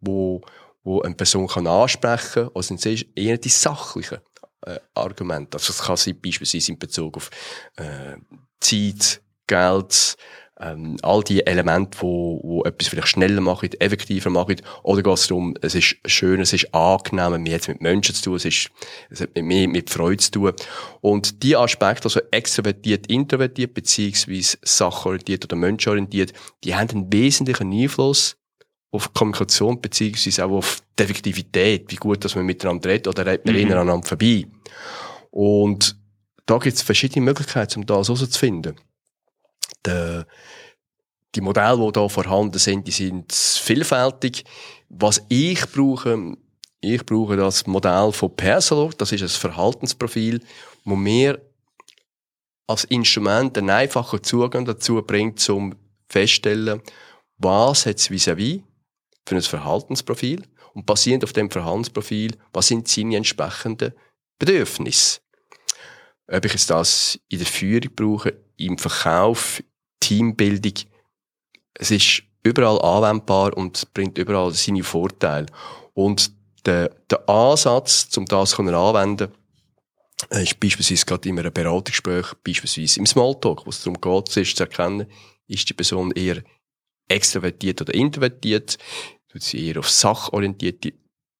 wo, 0.00 0.42
wo 0.84 1.00
eine 1.00 1.14
Person 1.14 1.48
kann 1.48 1.66
ansprechen 1.66 2.44
kann, 2.44 2.48
oder 2.48 2.62
sind 2.62 2.84
es 2.84 3.02
eher 3.16 3.38
die 3.38 3.48
sachlichen 3.48 4.18
äh, 4.66 4.78
Argumente? 4.94 5.56
Also 5.56 5.72
das 5.72 5.82
kann 5.82 5.96
sein 5.96 6.20
beispielsweise 6.20 6.72
in 6.72 6.78
Bezug 6.78 7.16
auf 7.16 7.30
äh, 7.76 8.16
Zeit, 8.60 9.20
Geld, 9.46 10.16
ähm, 10.60 10.96
all 11.02 11.22
die 11.22 11.44
Elemente, 11.46 11.98
wo, 12.00 12.40
wo 12.42 12.64
etwas 12.64 12.88
vielleicht 12.88 13.08
schneller 13.08 13.40
machen, 13.40 13.70
effektiver 13.80 14.30
machen, 14.30 14.56
oder 14.82 15.02
geht 15.02 15.12
es 15.12 15.26
darum, 15.26 15.54
es 15.60 15.74
ist 15.74 15.96
schön, 16.06 16.40
es 16.40 16.52
ist 16.52 16.72
angenehm, 16.72 17.42
mir 17.42 17.52
jetzt 17.52 17.68
mit 17.68 17.80
Menschen 17.80 18.14
zu 18.14 18.22
tun, 18.22 18.36
es 18.36 18.44
ist, 18.44 18.70
es 19.10 19.20
hat 19.20 19.34
mit 19.34 19.44
mir 19.44 19.68
mit 19.68 19.90
Freude 19.90 20.18
zu 20.18 20.30
tun. 20.30 20.52
Und 21.00 21.42
die 21.42 21.56
Aspekte, 21.56 22.04
also 22.04 22.20
extrovertiert, 22.30 23.08
introvertiert, 23.08 23.74
beziehungsweise 23.74 24.58
sachorientiert 24.62 25.44
oder 25.44 25.56
menschorientiert, 25.56 26.32
die 26.62 26.74
haben 26.74 26.90
einen 26.90 27.12
wesentlichen 27.12 27.72
Einfluss 27.72 28.36
auf 28.94 29.12
Kommunikation, 29.12 29.80
beziehungsweise 29.80 30.44
auch 30.44 30.52
auf 30.52 30.82
die 30.98 31.02
Effektivität, 31.02 31.90
wie 31.90 31.96
gut, 31.96 32.24
dass 32.24 32.34
man 32.34 32.46
miteinander 32.46 32.90
redet, 32.90 33.08
oder 33.08 33.26
redet 33.26 33.46
man 33.46 33.54
mhm. 33.54 33.60
ineinander 33.60 34.06
vorbei. 34.06 34.46
Und 35.30 35.96
da 36.46 36.58
gibt 36.58 36.76
es 36.76 36.82
verschiedene 36.82 37.24
Möglichkeiten, 37.24 37.80
um 37.80 37.86
das 37.86 38.08
herauszufinden 38.08 38.76
die, 39.86 40.22
die 41.34 41.40
Modelle, 41.40 41.92
die 41.92 42.00
hier 42.00 42.08
vorhanden 42.08 42.58
sind, 42.58 42.86
die 42.86 42.92
sind 42.92 43.32
vielfältig. 43.32 44.44
Was 44.88 45.22
ich 45.28 45.66
brauche, 45.72 46.36
ich 46.80 47.04
brauche 47.04 47.36
das 47.36 47.66
Modell 47.66 48.12
von 48.12 48.34
Persolog, 48.34 48.96
das 48.98 49.12
ist 49.12 49.22
ein 49.22 49.28
Verhaltensprofil, 49.28 50.40
wo 50.84 50.96
mir 50.96 51.40
als 52.66 52.84
Instrument 52.84 53.58
einen 53.58 53.70
einfachen 53.70 54.22
Zugang 54.22 54.64
dazu 54.64 55.02
bringt, 55.02 55.46
um 55.50 55.74
feststellen, 56.08 56.80
was 57.38 57.86
hat 57.86 57.98
es 57.98 58.10
vis-à-vis 58.10 58.62
für 59.26 59.36
ein 59.36 59.42
Verhaltensprofil 59.42 60.42
und 60.74 60.86
basierend 60.86 61.24
auf 61.24 61.32
dem 61.32 61.50
Verhaltensprofil, 61.50 62.36
was 62.52 62.68
sind 62.68 62.88
seine 62.88 63.16
entsprechenden 63.16 63.92
Bedürfnisse. 64.38 65.20
Ob 66.26 66.44
ich 66.44 66.52
jetzt 66.52 66.70
das 66.70 67.18
in 67.28 67.38
der 67.38 67.46
Führung 67.46 67.90
brauche, 67.94 68.34
im 68.56 68.78
Verkauf, 68.78 69.62
Teambildung, 70.00 70.74
es 71.74 71.90
ist 71.90 72.22
überall 72.42 72.80
anwendbar 72.80 73.56
und 73.56 73.92
bringt 73.94 74.18
überall 74.18 74.52
seine 74.52 74.82
Vorteile. 74.82 75.46
Und 75.94 76.32
der, 76.66 76.90
der 77.10 77.28
Ansatz, 77.28 78.16
um 78.16 78.26
das 78.26 78.58
anwenden 78.58 79.32
ist 80.30 80.60
beispielsweise 80.60 81.04
gerade 81.04 81.28
in 81.28 81.38
einem 81.38 81.52
Beratungsgespräch, 81.52 82.34
beispielsweise 82.44 83.00
im 83.00 83.06
Smalltalk, 83.06 83.66
wo 83.66 83.70
es 83.70 83.82
darum 83.82 84.00
geht, 84.00 84.36
ist 84.36 84.56
zu 84.56 84.62
erkennen, 84.62 85.06
ist 85.46 85.68
die 85.68 85.74
Person 85.74 86.12
eher 86.12 86.42
extrovertiert 87.08 87.80
oder 87.80 87.94
introvertiert, 87.94 88.78
tut 89.28 89.42
sie 89.42 89.66
eher 89.66 89.78
auf 89.78 89.88
sachorientierte 89.88 90.92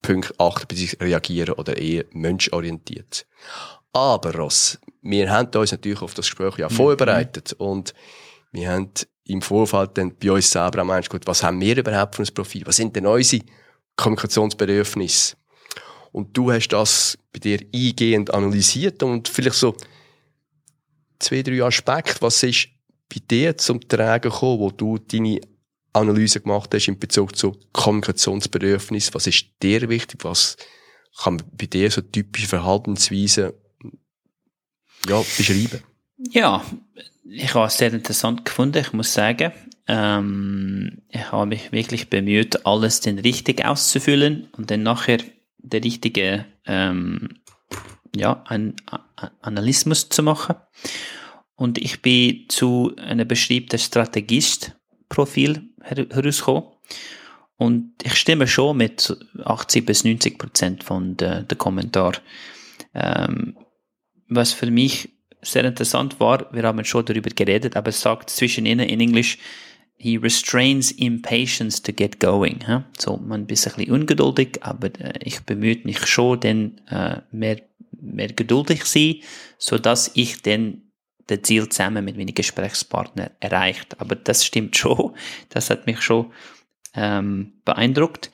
Punkte 0.03 0.35
achten 0.39 0.67
bzw. 0.69 0.97
reagieren 1.05 1.55
oder 1.55 1.77
eher 1.77 2.05
menschorientiert. 2.13 3.27
Aber 3.93 4.35
Ross, 4.35 4.79
wir 5.03 5.31
haben 5.31 5.49
uns 5.57 5.73
natürlich 5.73 6.03
auf 6.03 6.15
das 6.15 6.27
Gespräch 6.27 6.59
ja 6.59 6.69
mhm. 6.69 6.75
vorbereitet 6.75 7.55
und 7.55 7.95
wir 8.53 8.71
haben 8.71 8.91
im 9.27 9.41
Vorfeld 9.41 9.97
dann 9.97 10.15
bei 10.17 10.33
uns 10.33 10.51
selber 10.51 10.83
auch 10.83 11.01
geschaut, 11.01 11.27
was 11.27 11.43
haben 11.43 11.61
wir 11.61 11.77
überhaupt 11.77 12.17
für 12.17 12.23
ein 12.23 12.35
Profil? 12.35 12.63
Was 12.67 12.77
sind 12.77 12.95
denn 12.95 13.07
unsere 13.07 13.43
Kommunikationsbedürfnisse? 13.97 15.37
Und 16.13 16.37
du 16.37 16.53
hast 16.53 16.69
das 16.69 17.19
bei 17.33 17.41
dir 17.41 17.59
eingehend 17.75 18.33
analysiert 18.33 19.03
und 19.03 19.29
vielleicht 19.29 19.57
so 19.57 19.75
zwei, 21.19 21.43
drei 21.43 21.65
Aspekte. 21.65 22.21
Was 22.21 22.43
ist 22.43 22.69
bei 23.09 23.21
dir 23.29 23.57
zum 23.57 23.81
Tragen 23.81 24.31
gekommen, 24.31 24.61
wo 24.61 24.71
du 24.71 24.99
deine 24.99 25.41
Analyse 25.95 26.41
gemacht 26.41 26.75
hast 26.75 26.89
in 26.89 26.99
Bezug 26.99 27.37
zu 27.37 27.57
Kommunikationsbedürfnissen? 27.73 29.15
Was 29.15 29.27
ist 29.27 29.47
dir 29.63 29.89
wichtig? 29.89 30.25
Was 30.25 30.57
kann 31.17 31.43
bei 31.57 31.67
dir 31.67 31.91
so 31.91 32.01
typische 32.01 32.49
Verhaltensweisen 32.49 33.53
ja, 35.09 35.23
beschreiben? 35.37 35.83
Ja, 36.31 36.65
ich 37.25 37.55
habe 37.55 37.67
es 37.67 37.79
sehr 37.79 37.93
interessant 37.93 38.45
gefunden, 38.45 38.79
ich 38.79 38.93
muss 38.93 39.15
sagen. 39.15 39.53
Ähm, 39.87 41.03
ich 41.09 41.31
habe 41.33 41.47
mich 41.47 41.73
wirklich 41.73 42.11
bemüht, 42.11 42.67
alles 42.67 43.01
den 43.01 43.19
richtig 43.19 43.65
auszufüllen 43.65 44.49
und 44.57 44.71
dann 44.71 44.83
nachher 44.83 45.19
der 45.59 45.85
richtige 45.85 46.47
ähm, 46.67 47.41
ja, 48.17 48.43
ein, 48.47 48.77
ein 49.17 49.31
Analysmus 49.41 50.09
zu 50.09 50.23
machen. 50.23 50.57
Und 51.57 51.79
ich 51.79 52.03
bin 52.03 52.47
zu 52.49 52.95
einem 52.97 53.29
beschriebenen 53.29 53.79
Strategist-Profil 53.79 55.69
her 55.85 56.07
herausgekommen. 56.11 56.65
Und 57.57 57.93
ich 58.03 58.17
stimme 58.17 58.47
schon 58.47 58.77
mit 58.77 59.17
80 59.45 59.87
bis 59.87 60.05
90 60.05 60.39
Prozent 60.39 60.85
von 60.85 61.17
den 61.17 61.47
der 61.47 61.59
Kommentar. 61.59 62.15
Ähm, 62.95 63.57
was 64.29 64.53
für 64.53 64.71
mich 64.71 65.11
sehr 65.43 65.65
interessant 65.65 66.19
war, 66.21 66.53
wir 66.53 66.63
haben 66.65 66.85
schon 66.85 67.05
darüber 67.05 67.31
geredet, 67.31 67.77
aber 67.77 67.91
es 67.91 68.01
sagt 68.01 68.31
zwischen 68.31 68.67
ihnen 68.67 68.89
in 68.89 69.01
Englisch, 69.01 69.39
he 69.97 70.17
restrains 70.17 70.91
impatience 70.93 71.81
to 71.81 71.93
get 71.93 72.19
going. 72.19 72.61
Ja? 72.67 72.85
So, 72.99 73.17
man 73.17 73.47
ist 73.47 73.67
ein 73.67 73.77
bisschen 73.77 73.93
ungeduldig, 73.93 74.59
aber 74.63 74.89
äh, 74.99 75.19
ich 75.23 75.41
bemühe 75.41 75.79
mich 75.85 76.07
schon, 76.07 76.41
denn 76.41 76.81
äh, 76.89 77.21
mehr, 77.31 77.61
mehr 78.01 78.29
geduldig 78.29 78.85
sein, 78.85 79.17
so 79.59 79.79
dass 79.79 80.11
ich 80.15 80.43
dann 80.43 80.83
das 81.27 81.43
Ziel 81.43 81.69
zusammen 81.69 82.05
mit 82.05 82.17
meinen 82.17 82.35
Gesprächspartner 82.35 83.31
erreicht. 83.41 84.01
Aber 84.01 84.15
das 84.15 84.45
stimmt 84.45 84.77
schon, 84.77 85.15
das 85.49 85.71
hat 85.71 85.87
mich 85.87 86.01
schon 86.01 86.33
ähm, 86.95 87.55
beeindruckt. 87.65 88.31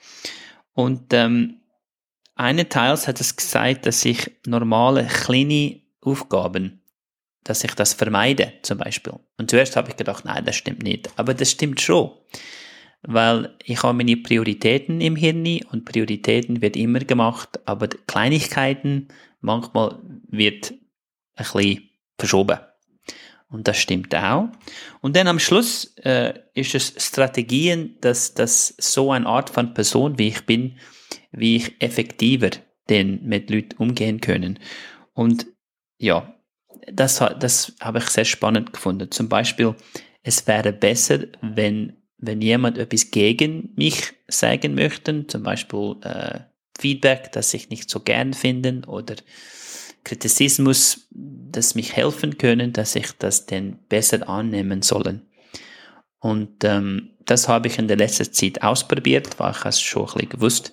Und 0.73 1.13
ähm, 1.13 1.61
eine 2.35 2.69
Teils 2.69 3.07
hat 3.07 3.21
es 3.21 3.37
gesagt, 3.37 3.87
dass 3.87 4.05
ich 4.05 4.31
normale 4.47 5.07
kleine 5.07 5.81
Aufgaben 6.01 6.81
dass 7.45 7.65
ich 7.65 7.75
das 7.75 7.95
vermeide, 7.95 8.53
zum 8.63 8.79
Beispiel. 8.79 9.15
Und 9.39 9.51
zuerst 9.51 9.77
habe 9.77 9.91
ich 9.91 9.97
gedacht, 9.97 10.25
nein, 10.25 10.45
das 10.45 10.57
stimmt 10.57 10.83
nicht. 10.83 11.11
Aber 11.17 11.35
das 11.35 11.51
stimmt 11.51 11.81
schon. 11.81 12.11
Weil 13.03 13.57
ich 13.65 13.83
habe 13.83 13.97
meine 13.97 14.17
Prioritäten 14.17 15.01
im 15.01 15.17
Hirn 15.17 15.61
und 15.71 15.87
Prioritäten 15.87 16.61
wird 16.61 16.77
immer 16.77 17.01
gemacht, 17.01 17.59
aber 17.65 17.89
Kleinigkeiten 17.89 19.09
manchmal 19.41 19.99
wird 20.29 20.75
ein 21.35 21.45
bisschen 21.45 21.91
verschoben. 22.19 22.59
Und 23.50 23.66
das 23.66 23.78
stimmt 23.78 24.14
auch. 24.14 24.49
Und 25.00 25.16
dann 25.16 25.26
am 25.26 25.40
Schluss 25.40 25.92
äh, 25.97 26.35
ist 26.54 26.75
es 26.75 26.95
Strategien, 26.99 27.97
dass, 28.00 28.35
dass 28.35 28.75
so 28.78 29.11
eine 29.11 29.26
Art 29.26 29.50
von 29.50 29.75
Person, 29.75 30.19
wie 30.19 30.28
ich 30.28 30.47
bin, 30.47 30.76
wie 31.33 31.57
ich 31.57 31.83
effektiver 31.83 32.50
denn 32.88 33.21
mit 33.25 33.50
Leuten 33.50 33.76
umgehen 33.76 34.21
können. 34.21 34.59
Und 35.14 35.47
ja, 35.99 36.35
das, 36.92 37.19
das 37.38 37.75
habe 37.80 37.99
ich 37.99 38.04
sehr 38.07 38.25
spannend 38.25 38.73
gefunden. 38.73 39.11
Zum 39.11 39.28
Beispiel, 39.28 39.75
es 40.23 40.47
wäre 40.47 40.73
besser, 40.73 41.21
wenn, 41.40 41.97
wenn 42.19 42.40
jemand 42.40 42.78
etwas 42.78 43.11
gegen 43.11 43.73
mich 43.76 44.12
sagen 44.28 44.75
möchte, 44.75 45.26
zum 45.26 45.42
Beispiel 45.42 45.97
äh, 46.02 46.40
Feedback, 46.78 47.33
das 47.33 47.52
ich 47.54 47.69
nicht 47.69 47.90
so 47.90 48.00
gern 48.00 48.33
finde 48.33 48.83
oder 48.87 49.16
Kritisismus, 50.04 51.09
das 51.11 51.75
mich 51.75 51.97
helfen 51.97 52.38
können, 52.38 52.73
dass 52.73 52.97
ich 52.97 53.12
das 53.19 53.47
denn 53.47 53.78
besser 53.88 54.28
annehmen 54.28 54.83
sollen. 54.83 55.26
Und 56.19 56.64
ähm, 56.64 57.11
das 57.25 57.49
habe 57.49 57.69
ich 57.69 57.78
in 57.78 57.88
der 57.88 57.97
letzten 57.97 58.33
Zeit 58.33 58.62
ausprobiert, 58.62 59.38
weil 59.38 59.52
ich 59.52 59.64
es 59.64 59.80
schon 59.80 60.02
ein 60.02 60.12
bisschen 60.12 60.28
gewusst. 60.28 60.73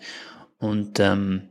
Und 0.58 1.00
ähm, 1.00 1.50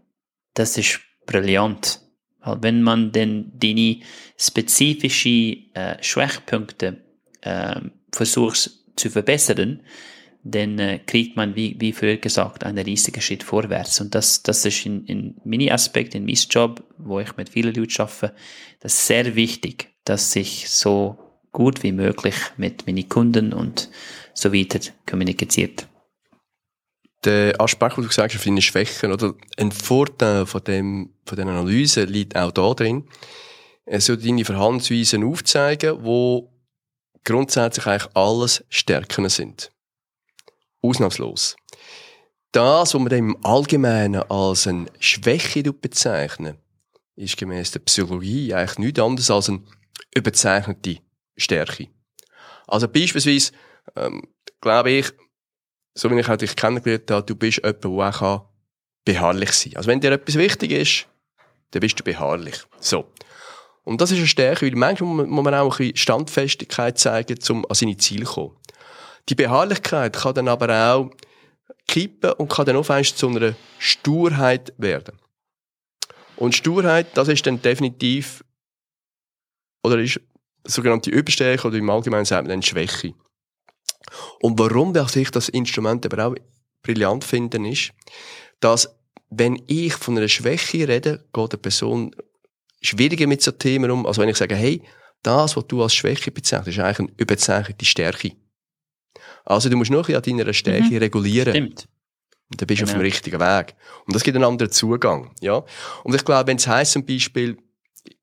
das 0.54 0.76
ist 0.76 1.00
brillant. 1.26 2.00
Weil 2.40 2.62
wenn 2.62 2.82
man 2.82 3.12
denn 3.12 3.52
deine 3.54 4.00
spezifischen 4.36 5.74
äh, 5.74 6.02
Schwachpunkte 6.02 6.98
äh, 7.40 7.80
versucht 8.12 8.70
zu 8.96 9.10
verbessern, 9.10 9.82
dann 10.50 10.78
äh, 10.78 10.98
kriegt 10.98 11.36
man, 11.36 11.56
wie, 11.56 11.76
wie 11.78 11.92
früher 11.92 12.16
gesagt, 12.16 12.64
einen 12.64 12.84
riesigen 12.84 13.20
Schritt 13.20 13.42
vorwärts. 13.42 14.00
Und 14.00 14.14
das, 14.14 14.42
das 14.42 14.64
ist 14.64 14.86
in, 14.86 15.04
in 15.06 15.40
meinem 15.44 15.72
Aspekt, 15.72 16.14
in 16.14 16.24
meinem 16.24 16.36
Job, 16.50 16.82
wo 16.98 17.20
ich 17.20 17.36
mit 17.36 17.48
vielen 17.48 17.74
Leuten 17.74 18.00
arbeite, 18.00 18.34
das 18.80 18.94
ist 18.94 19.06
sehr 19.06 19.34
wichtig, 19.34 19.88
dass 20.04 20.36
ich 20.36 20.68
so 20.70 21.18
gut 21.52 21.82
wie 21.82 21.92
möglich 21.92 22.34
mit 22.56 22.86
meinen 22.86 23.08
Kunden 23.08 23.52
und 23.52 23.90
so 24.34 24.52
weiter 24.52 24.80
kommuniziert 25.08 25.86
der 27.26 27.60
Aspekt, 27.60 27.98
wo 27.98 28.02
du 28.02 28.08
gesagt 28.08 28.32
hast, 28.32 28.40
für 28.40 28.48
deine 28.48 28.62
Schwächen, 28.62 29.12
oder 29.12 29.34
ein 29.56 29.72
Vorteil 29.72 30.46
von 30.46 30.62
dem, 30.62 31.10
von 31.26 31.36
der 31.36 31.46
Analyse 31.46 32.04
liegt 32.04 32.36
auch 32.36 32.52
da 32.52 32.72
drin, 32.72 33.08
Er 33.84 34.00
soll 34.00 34.16
deine 34.16 34.44
Verhaltensweisen 34.44 35.22
aufzeigen, 35.24 36.04
wo 36.04 36.52
grundsätzlich 37.24 37.86
eigentlich 37.86 38.16
alles 38.16 38.64
Stärken 38.68 39.28
sind. 39.28 39.70
Ausnahmslos. 40.86 41.56
Das, 42.52 42.94
was 42.94 43.00
man 43.00 43.12
im 43.12 43.44
Allgemeinen 43.44 44.22
als 44.30 44.66
eine 44.66 44.86
Schwäche 44.98 45.72
bezeichnet, 45.72 46.58
ist 47.16 47.36
gemäß 47.36 47.70
der 47.72 47.80
Psychologie 47.80 48.54
eigentlich 48.54 48.78
nichts 48.78 49.00
anderes 49.00 49.30
als 49.30 49.48
eine 49.48 49.62
überzeichnete 50.14 50.98
Stärke. 51.36 51.88
Also 52.66 52.88
beispielsweise, 52.88 53.52
ähm, 53.94 54.22
glaube 54.60 54.90
ich, 54.90 55.12
so 55.94 56.10
wie 56.10 56.20
ich 56.20 56.28
auch 56.28 56.36
dich 56.36 56.56
kennengelernt 56.56 57.10
habe, 57.10 57.26
du 57.26 57.34
bist 57.34 57.58
jemand, 57.58 57.84
der 57.84 58.22
auch 58.22 58.48
beharrlich 59.04 59.52
sein 59.52 59.72
kann. 59.72 59.78
Also 59.78 59.88
wenn 59.88 60.00
dir 60.00 60.12
etwas 60.12 60.36
wichtig 60.36 60.72
ist, 60.72 61.06
dann 61.70 61.80
bist 61.80 61.98
du 61.98 62.04
beharrlich. 62.04 62.56
So. 62.80 63.12
Und 63.84 64.00
das 64.00 64.10
ist 64.10 64.18
eine 64.18 64.26
Stärke, 64.26 64.66
weil 64.66 64.74
manchmal 64.76 65.26
muss 65.26 65.44
man 65.44 65.54
auch 65.54 65.72
ein 65.72 65.78
bisschen 65.78 65.96
Standfestigkeit 65.96 66.98
zeigen, 66.98 67.38
um 67.50 67.64
an 67.66 67.74
seine 67.74 67.96
Ziele 67.96 68.24
zu 68.24 68.32
kommen. 68.32 68.56
Die 69.28 69.34
Beharrlichkeit 69.34 70.14
kann 70.16 70.34
dann 70.34 70.48
aber 70.48 70.94
auch 70.94 71.10
kippen 71.88 72.32
und 72.32 72.48
kann 72.48 72.66
dann 72.66 72.76
auch 72.76 73.02
zu 73.02 73.28
einer 73.28 73.54
Sturheit 73.78 74.72
werden. 74.78 75.18
Und 76.36 76.54
Sturheit, 76.54 77.16
das 77.16 77.28
ist 77.28 77.46
dann 77.46 77.62
definitiv, 77.62 78.44
oder 79.82 79.98
ist 79.98 80.20
sogenannte 80.64 81.10
Überstärke 81.10 81.68
oder 81.68 81.76
im 81.76 81.88
Allgemeinen 81.88 82.24
sagt 82.24 82.42
man 82.42 82.50
dann 82.50 82.62
Schwäche. 82.62 83.14
Und 84.40 84.58
warum 84.58 84.94
ich 84.94 85.30
das 85.30 85.48
Instrument 85.48 86.04
aber 86.06 86.26
auch 86.26 86.34
brillant 86.82 87.24
finde, 87.24 87.68
ist, 87.68 87.92
dass 88.60 88.96
wenn 89.30 89.62
ich 89.66 89.94
von 89.94 90.16
einer 90.16 90.28
Schwäche 90.28 90.88
rede, 90.88 91.24
geht 91.32 91.52
eine 91.52 91.58
Person 91.58 92.14
schwieriger 92.80 93.26
mit 93.26 93.42
so 93.42 93.50
Themen 93.52 93.90
um, 93.90 94.06
als 94.06 94.18
wenn 94.18 94.28
ich 94.28 94.36
sage, 94.36 94.54
hey, 94.54 94.82
das, 95.22 95.56
was 95.56 95.66
du 95.66 95.82
als 95.82 95.94
Schwäche 95.94 96.30
bezeichnest, 96.30 96.78
ist 96.78 96.84
eigentlich 96.84 97.08
eine 97.08 97.18
überzeichnete 97.18 97.84
Stärke. 97.84 98.32
Also 99.46 99.68
du 99.68 99.76
musst 99.76 99.90
nur 99.90 100.06
an 100.06 100.22
deiner 100.22 100.52
Stärke 100.52 100.90
mhm. 100.90 100.98
regulieren. 100.98 101.54
Stimmt. 101.54 101.88
Und 102.50 102.60
dann 102.60 102.66
bist 102.66 102.80
du 102.80 102.84
genau. 102.84 102.90
auf 102.90 102.94
dem 102.94 103.02
genau. 103.02 103.14
richtigen 103.14 103.40
Weg. 103.40 103.74
Und 104.06 104.14
das 104.14 104.22
gibt 104.22 104.36
einen 104.36 104.44
anderen 104.44 104.70
Zugang. 104.70 105.30
Ja? 105.40 105.64
Und 106.04 106.14
ich 106.14 106.24
glaube, 106.24 106.48
wenn 106.48 106.58
es 106.58 106.66
heisst 106.66 106.92
zum 106.92 107.06
Beispiel, 107.06 107.56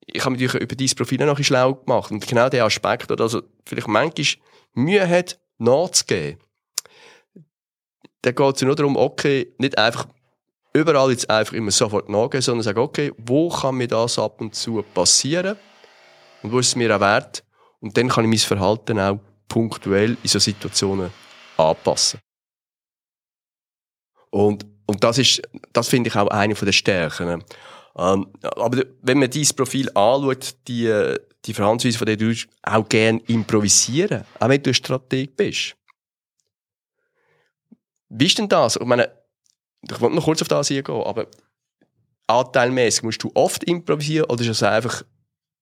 ich 0.06 0.20
habe 0.20 0.30
mich 0.32 0.42
natürlich 0.42 0.62
über 0.62 0.76
dein 0.76 0.96
Profil 0.96 1.18
noch 1.18 1.26
ein 1.26 1.30
bisschen 1.30 1.44
schlau 1.44 1.74
gemacht 1.74 2.10
und 2.10 2.26
genau 2.26 2.48
der 2.48 2.64
Aspekt, 2.64 3.10
oder 3.10 3.24
also 3.24 3.42
vielleicht 3.64 3.88
manchmal 3.88 4.26
Mühe 4.74 5.08
hat, 5.08 5.38
nachzugeben, 5.58 6.38
dann 8.22 8.34
geht 8.34 8.56
es 8.56 8.62
nur 8.62 8.74
darum, 8.74 8.96
okay, 8.96 9.52
nicht 9.58 9.76
einfach 9.78 10.06
überall 10.72 11.10
jetzt 11.10 11.28
einfach 11.30 11.52
immer 11.52 11.70
sofort 11.70 12.08
nachgehen, 12.08 12.42
sondern 12.42 12.62
sagen, 12.62 12.80
okay, 12.80 13.12
wo 13.18 13.48
kann 13.48 13.76
mir 13.76 13.88
das 13.88 14.18
ab 14.18 14.40
und 14.40 14.54
zu 14.54 14.82
passieren 14.94 15.56
und 16.42 16.52
wo 16.52 16.58
ist 16.58 16.68
es 16.68 16.76
mir 16.76 16.94
auch 16.94 17.00
wert 17.00 17.44
und 17.80 17.96
dann 17.96 18.08
kann 18.08 18.24
ich 18.24 18.30
mein 18.30 18.38
Verhalten 18.38 18.98
auch 18.98 19.20
punktuell 19.54 20.16
in 20.20 20.28
so 20.28 20.40
Situationen 20.40 21.12
anpassen. 21.56 22.18
Und, 24.30 24.66
und 24.84 25.04
das 25.04 25.18
ist, 25.18 25.42
das 25.72 25.86
finde 25.88 26.08
ich 26.08 26.16
auch 26.16 26.26
eine 26.26 26.56
von 26.56 26.66
der 26.66 26.72
Stärken. 26.72 27.44
Ähm, 27.96 28.26
aber 28.42 28.82
wenn 29.00 29.20
man 29.20 29.30
dieses 29.30 29.52
Profil 29.52 29.88
anschaut, 29.90 30.56
die, 30.66 31.14
die 31.44 31.54
Verhandlungsweise, 31.54 31.98
von 31.98 32.06
der 32.06 32.16
du 32.16 32.34
auch 32.64 32.88
gerne 32.88 33.20
improvisieren, 33.28 34.24
auch 34.40 34.48
wenn 34.48 34.60
du 34.60 34.70
ein 34.70 34.74
Strateg 34.74 35.36
bist. 35.36 35.76
Wie 38.08 38.26
ist 38.26 38.38
denn 38.38 38.48
das? 38.48 38.74
Ich 38.74 38.84
meine, 38.84 39.08
ich 39.82 40.00
wollte 40.00 40.16
noch 40.16 40.24
kurz 40.24 40.42
auf 40.42 40.48
das 40.48 40.72
eingehen, 40.72 41.00
aber 41.00 41.28
anteilmäßig 42.26 43.04
musst 43.04 43.22
du 43.22 43.30
oft 43.34 43.62
improvisieren 43.62 44.28
oder 44.28 44.40
ist 44.40 44.48
das 44.48 44.64
einfach 44.64 45.04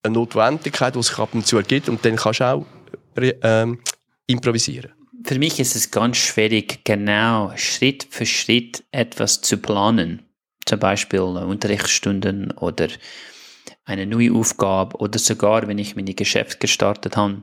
eine 0.02 0.14
Notwendigkeit, 0.14 0.94
die 0.94 1.02
sich 1.02 1.18
ab 1.18 1.34
und 1.34 1.46
zu 1.46 1.58
ergibt 1.58 1.90
und 1.90 2.02
dann 2.02 2.16
kannst 2.16 2.40
du 2.40 2.44
auch 2.44 2.66
ähm, 3.16 3.80
improvisieren? 4.26 4.92
Für 5.24 5.38
mich 5.38 5.60
ist 5.60 5.76
es 5.76 5.90
ganz 5.90 6.16
schwierig, 6.16 6.84
genau 6.84 7.52
Schritt 7.56 8.06
für 8.10 8.26
Schritt 8.26 8.84
etwas 8.90 9.40
zu 9.40 9.58
planen. 9.58 10.22
Zum 10.64 10.78
Beispiel 10.78 11.20
Unterrichtsstunden 11.20 12.50
oder 12.52 12.88
eine 13.84 14.06
neue 14.06 14.32
Aufgabe 14.32 14.96
oder 14.98 15.18
sogar, 15.18 15.66
wenn 15.68 15.78
ich 15.78 15.96
meine 15.96 16.14
Geschäft 16.14 16.60
gestartet 16.60 17.16
habe. 17.16 17.42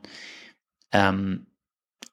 Ähm, 0.91 1.47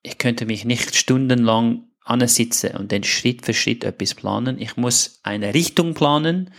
ich 0.02 0.18
könnte 0.18 0.46
mich 0.46 0.64
nicht 0.64 0.94
stundenlang 0.94 1.84
ansitzen 2.04 2.76
und 2.76 2.92
dann 2.92 3.02
Schritt 3.02 3.44
für 3.44 3.54
Schritt 3.54 3.84
etwas 3.84 4.14
planen. 4.14 4.60
Ich 4.60 4.76
muss 4.76 5.20
eine 5.22 5.52
Richtung 5.54 5.94
planen 5.94 6.52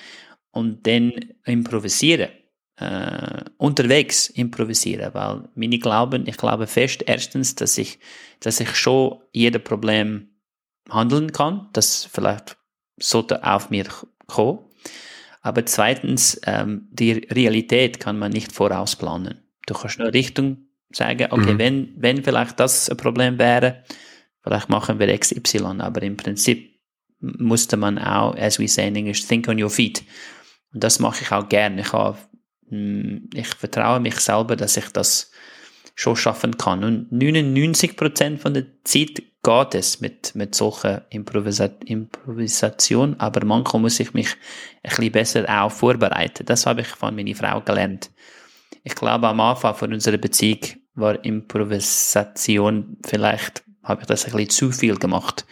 und 0.52 0.86
dann 0.86 1.14
improvisieren. 1.46 2.30
Äh, 2.78 3.44
unterwegs 3.58 4.30
improvisieren, 4.30 5.14
weil 5.14 5.50
meine 5.56 5.80
Glauben, 5.80 6.28
ich 6.28 6.38
glaube 6.38 6.68
fest, 6.68 7.04
erstens, 7.08 7.56
dass 7.56 7.78
ich, 7.78 7.98
dass 8.40 8.60
ich 8.60 8.76
schon 8.76 9.20
jedes 9.32 9.64
Problem 9.64 10.30
handeln 10.90 11.32
kann, 11.32 11.70
das 11.74 12.06
vielleicht 12.06 12.58
sollte 13.00 13.44
auf 13.44 13.72
mir 13.72 13.86
kommen. 14.28 14.60
Aber 15.42 15.66
zweitens, 15.66 16.40
ähm, 16.46 16.88
die 16.92 17.14
Realität 17.14 18.00
kann 18.00 18.20
man 18.20 18.32
nicht 18.32 18.52
vorausplanen. 18.52 19.42
Du 19.66 19.74
kannst 19.74 19.98
nur 19.98 20.14
Richtung 20.14 20.68
sagen, 20.92 21.28
okay, 21.32 21.54
mhm. 21.54 21.58
wenn, 21.58 21.94
wenn 21.98 22.24
vielleicht 22.24 22.60
das 22.60 22.90
ein 22.90 22.98
Problem 22.98 23.40
wäre, 23.40 23.84
Vielleicht 24.48 24.70
machen 24.70 24.98
wir 24.98 25.18
XY, 25.20 25.80
aber 25.80 26.02
im 26.04 26.16
Prinzip 26.16 26.80
musste 27.20 27.76
man 27.76 28.00
auch, 28.00 28.34
as 28.38 28.60
we 28.60 28.68
say 28.70 28.88
in 28.88 28.96
English, 28.96 29.28
think 29.28 29.46
on 29.50 29.62
your 29.62 29.70
feet. 29.70 30.06
Und 30.74 30.86
das 30.86 31.00
mache 31.00 31.22
ich 31.24 31.32
auch 31.34 31.50
gerne. 31.50 31.82
Ich, 31.82 31.92
habe, 31.92 32.18
ich 32.70 33.48
vertraue 33.48 34.00
mich 34.00 34.20
selber, 34.20 34.56
dass 34.56 34.78
ich 34.78 34.90
das 34.90 35.32
schon 35.96 36.16
schaffen 36.16 36.58
kann. 36.58 36.84
Und 36.84 37.12
99% 37.12 38.38
von 38.38 38.54
der 38.54 38.66
Zeit 38.84 39.22
geht 39.44 39.76
es 39.76 40.02
mit, 40.02 40.36
mit 40.36 40.54
solchen 40.54 41.02
Improvisa 41.10 41.70
Improvisation, 41.86 43.20
aber 43.20 43.46
manchmal 43.46 43.84
muss 43.84 44.00
ich 44.00 44.14
mich 44.14 44.36
ein 44.84 44.90
bisschen 44.90 45.12
besser 45.12 45.46
auch 45.64 45.72
vorbereiten. 45.72 46.46
Das 46.46 46.66
habe 46.66 46.82
ich 46.82 46.88
von 46.88 47.16
meiner 47.16 47.36
Frau 47.36 47.62
gelernt. 47.62 48.12
Ich 48.84 48.96
glaube, 48.96 49.28
am 49.28 49.40
Anfang 49.40 49.76
von 49.76 49.94
unserer 49.94 50.18
Beziehung 50.18 50.60
war 50.94 51.24
Improvisation 51.24 52.98
vielleicht 53.06 53.64
habe 53.88 54.02
ich 54.02 54.08
das 54.08 54.26
ein 54.26 54.34
bisschen 54.34 54.50
zu 54.50 54.72
viel 54.72 54.98
gemacht. 54.98 55.46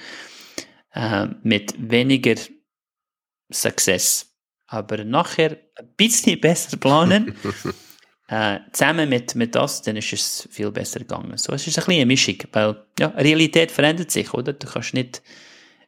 Äh, 0.94 1.28
mit 1.44 1.74
weniger 1.78 2.36
Success. 3.52 4.35
Aber 4.68 5.04
nachher 5.04 5.58
ein 5.76 5.88
bisschen 5.96 6.40
besser 6.42 6.78
planen. 6.78 7.36
äh, 8.28 8.60
zusammen 8.72 9.10
mit, 9.10 9.36
mit 9.36 9.56
das, 9.56 9.82
dann 9.82 9.98
ist 9.98 10.14
es 10.14 10.48
viel 10.52 10.72
besser 10.72 11.00
gegangen. 11.00 11.38
So, 11.38 11.54
es 11.54 11.68
ist 11.68 11.78
ein 11.78 11.86
bisschen 11.86 12.02
eine 12.02 12.06
Mischung, 12.06 12.38
weil 12.52 12.86
ja, 13.00 13.08
Realität 13.08 13.72
verändert 13.72 14.12
sich, 14.12 14.34
oder? 14.34 14.54
Du 14.54 14.68
kannst 14.68 14.94
nicht, 14.94 15.22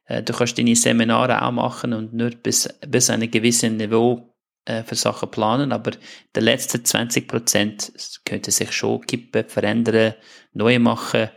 äh, 0.05 0.21
du 0.21 0.33
kannst 0.33 0.57
deine 0.57 0.75
Seminare 0.75 1.41
auch 1.41 1.51
machen 1.51 1.93
und 1.93 2.13
nur 2.13 2.31
bis, 2.31 2.67
bis 2.87 3.09
ein 3.09 3.29
gewisses 3.31 3.71
Niveau 3.71 4.35
äh, 4.65 4.83
für 4.83 4.95
Sachen 4.95 5.31
planen, 5.31 5.71
aber 5.71 5.91
die 6.35 6.39
letzten 6.39 6.85
20 6.85 7.27
Prozent 7.27 7.91
könnte 8.25 8.51
sich 8.51 8.71
schon 8.71 9.01
kippen, 9.01 9.47
verändern, 9.49 10.13
neu 10.53 10.77
machen 10.79 11.29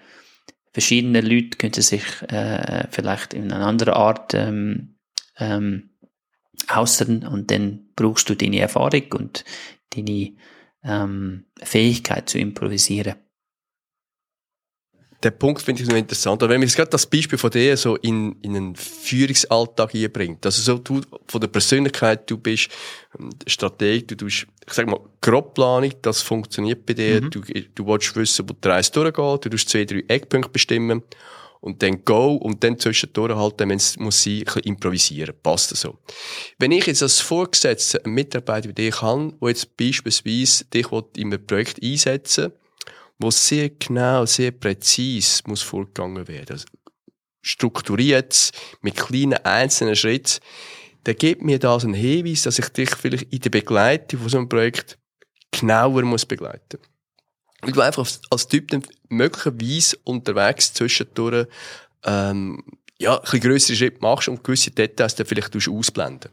verschiedene 0.72 1.20
Leute 1.20 1.56
könnten 1.58 1.82
sich 1.82 2.04
äh, 2.28 2.86
vielleicht 2.90 3.34
in 3.34 3.52
einer 3.52 3.66
anderen 3.66 3.94
Art 3.94 4.34
ähm, 4.34 4.98
ähm, 5.38 5.89
äußern 6.68 7.26
und 7.26 7.50
dann 7.50 7.90
brauchst 7.96 8.28
du 8.28 8.34
deine 8.34 8.60
Erfahrung 8.60 9.12
und 9.12 9.44
deine 9.94 10.32
ähm, 10.82 11.44
Fähigkeit 11.62 12.28
zu 12.28 12.38
improvisieren 12.38 13.16
der 15.22 15.30
Punkt 15.32 15.60
finde 15.60 15.82
ich 15.82 15.88
noch 15.88 15.96
interessant. 15.96 16.40
wenn 16.40 16.48
man 16.48 16.62
jetzt 16.62 16.76
gerade 16.76 16.90
das 16.90 17.06
Beispiel 17.06 17.38
von 17.38 17.50
dir 17.50 17.76
so 17.76 17.96
in, 17.96 18.36
in 18.42 18.56
einen 18.56 18.76
Führungsalltag 18.76 19.90
hier 19.90 20.10
bringt, 20.10 20.44
also 20.46 20.62
so 20.62 20.78
du 20.78 21.02
von 21.26 21.40
der 21.40 21.48
Persönlichkeit, 21.48 22.30
du 22.30 22.38
bist 22.38 22.70
ähm, 23.18 23.30
Strateg, 23.46 24.08
du 24.08 24.16
tust, 24.16 24.46
ich 24.66 24.72
sag 24.72 24.86
mal, 24.86 25.00
Grobplanung, 25.20 25.92
das 26.02 26.22
funktioniert 26.22 26.86
bei 26.86 26.94
dir, 26.94 27.20
mhm. 27.20 27.30
du, 27.30 27.40
du 27.40 27.86
willst 27.86 28.16
wissen, 28.16 28.48
wo 28.48 28.54
die 28.54 28.68
Reise 28.68 28.92
durchgeht, 28.92 29.44
du 29.44 29.50
tust 29.50 29.68
zwei, 29.68 29.84
drei 29.84 30.04
Eckpunkte 30.08 30.50
bestimmen 30.50 31.02
und 31.60 31.82
dann 31.82 32.04
go 32.04 32.36
und 32.36 32.64
dann 32.64 32.78
zwischendurch 32.78 33.34
halt, 33.34 33.54
wenn 33.58 33.70
es 33.70 33.98
muss 33.98 34.22
sein, 34.22 34.38
ein 34.38 34.44
bisschen 34.44 34.62
improvisieren. 34.62 35.34
Passt 35.42 35.72
das 35.72 35.82
so. 35.82 35.98
Wenn 36.58 36.72
ich 36.72 36.86
jetzt 36.86 37.02
als 37.02 37.20
Vorgesetzter 37.20 38.04
einen 38.04 38.14
Mitarbeiter 38.14 38.68
wie 38.68 38.74
dich 38.74 39.02
habe, 39.02 39.34
der 39.40 39.48
jetzt 39.48 39.76
beispielsweise 39.76 40.64
dich 40.66 40.86
in 41.16 41.32
einem 41.32 41.46
Projekt 41.46 41.82
einsetzen 41.82 42.52
wo 43.20 43.30
sehr 43.30 43.68
genau, 43.68 44.24
sehr 44.24 44.50
präzise 44.50 45.42
muss 45.46 45.62
vorgegangen 45.62 46.26
werden. 46.26 46.52
Also 46.52 46.66
strukturiert, 47.42 48.50
mit 48.80 48.96
kleinen 48.96 49.34
einzelnen 49.34 49.94
Schritten. 49.94 50.40
Der 51.06 51.14
gibt 51.14 51.42
mir 51.42 51.58
da 51.58 51.76
einen 51.76 51.94
Hinweis, 51.94 52.42
dass 52.42 52.58
ich 52.58 52.68
dich 52.70 52.90
vielleicht 52.96 53.32
in 53.32 53.40
der 53.40 53.50
Begleitung 53.50 54.20
von 54.20 54.28
so 54.28 54.38
einem 54.38 54.48
Projekt 54.48 54.98
genauer 55.50 56.02
muss 56.02 56.26
begleiten. 56.26 56.78
Weil 57.62 57.72
du 57.72 57.80
einfach 57.80 58.06
als 58.30 58.48
Typ 58.48 58.68
dann 58.68 58.82
möglicherweise 59.08 59.98
unterwegs 60.04 60.72
zwischendurch, 60.72 61.46
ähm, 62.04 62.62
ja, 62.98 63.16
ein 63.16 63.22
bisschen 63.22 63.40
grössere 63.40 63.76
Schritte 63.76 64.00
machst 64.00 64.28
und 64.28 64.44
gewisse 64.44 64.70
Details 64.70 65.14
dann 65.14 65.26
vielleicht 65.26 65.56
ausblenden. 65.56 66.30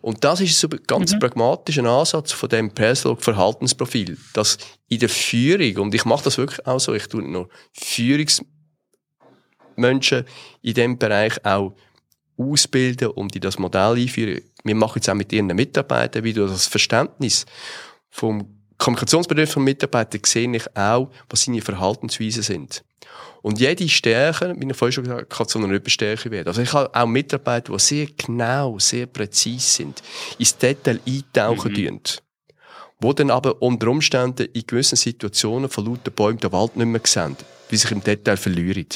Und 0.00 0.24
das 0.24 0.40
ist 0.40 0.58
so 0.58 0.68
ein 0.68 0.80
ganz 0.86 1.12
mhm. 1.12 1.18
pragmatischer 1.18 1.84
Ansatz 1.84 2.32
von 2.32 2.48
dem 2.48 2.70
Perslog-Verhaltensprofil, 2.70 4.16
dass 4.32 4.58
in 4.88 5.00
der 5.00 5.08
Führung, 5.08 5.84
und 5.84 5.94
ich 5.94 6.04
mache 6.04 6.24
das 6.24 6.38
wirklich 6.38 6.64
auch 6.66 6.78
so, 6.78 6.94
ich 6.94 7.08
tue 7.08 7.22
noch 7.22 7.48
Führungsmenschen 7.72 10.24
in 10.62 10.74
dem 10.74 10.98
Bereich 10.98 11.44
auch 11.44 11.74
ausbilden 12.36 13.08
und 13.08 13.34
in 13.34 13.40
das 13.40 13.58
Modell 13.58 13.96
einführen. 13.96 14.42
Wir 14.62 14.76
machen 14.76 14.98
jetzt 14.98 15.10
auch 15.10 15.14
mit 15.14 15.32
ihren 15.32 15.48
Mitarbeitern 15.48 16.22
wieder 16.22 16.46
das 16.46 16.68
Verständnis 16.68 17.44
vom 18.08 18.57
Kommunikationsbedürfnis 18.78 19.54
von 19.54 19.64
Mitarbeitern 19.64 20.20
sehe 20.24 20.56
ich 20.56 20.76
auch, 20.76 21.10
was 21.28 21.42
seine 21.42 21.60
Verhaltensweisen 21.60 22.42
sind. 22.42 22.84
Und 23.42 23.60
jede 23.60 23.88
Stärke, 23.88 24.54
wie 24.58 24.68
ich 24.68 24.76
vorhin 24.76 24.92
schon 24.92 25.04
gesagt 25.04 25.20
habe, 25.20 25.26
kann 25.26 25.48
zu 25.48 25.58
einer 25.58 25.72
Überstärke 25.72 26.30
werden. 26.30 26.48
Also 26.48 26.62
ich 26.62 26.72
habe 26.72 26.94
auch 26.94 27.06
Mitarbeiter, 27.06 27.72
die 27.72 27.78
sehr 27.78 28.06
genau, 28.06 28.78
sehr 28.78 29.06
präzise 29.06 29.68
sind, 29.68 30.02
ins 30.38 30.56
Detail 30.56 31.00
eintauchen 31.06 31.72
mhm. 31.72 32.00
wo 33.00 33.12
dann 33.12 33.30
aber 33.30 33.60
unter 33.62 33.88
Umständen 33.88 34.48
in 34.52 34.66
gewissen 34.66 34.96
Situationen 34.96 35.68
von 35.68 35.86
lauter 35.86 36.10
Bäumen 36.10 36.38
den 36.38 36.52
Wald 36.52 36.76
nicht 36.76 36.86
mehr 36.86 37.00
sehen, 37.04 37.36
wie 37.68 37.76
sich 37.76 37.90
im 37.90 38.02
Detail 38.02 38.36
verlieren. 38.36 38.86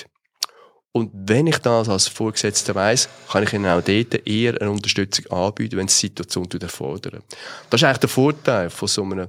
Und 0.95 1.11
wenn 1.15 1.47
ich 1.47 1.59
das 1.59 1.89
als 1.89 2.09
Vorgesetzter 2.09 2.75
weiss, 2.75 3.09
kann 3.31 3.45
ich 3.45 3.53
ihnen 3.55 3.67
auch 3.67 3.81
dort 3.81 4.27
eher 4.27 4.61
eine 4.61 4.71
Unterstützung 4.71 5.27
anbieten, 5.31 5.79
wenn 5.79 5.87
die 5.87 5.93
Situation 5.93 6.47
erfordern. 6.61 7.23
Das 7.71 7.81
ist 7.81 7.85
eigentlich 7.85 7.99
der 7.99 8.09
Vorteil 8.11 8.69
von 8.69 8.89
so 8.89 9.03
einem 9.03 9.29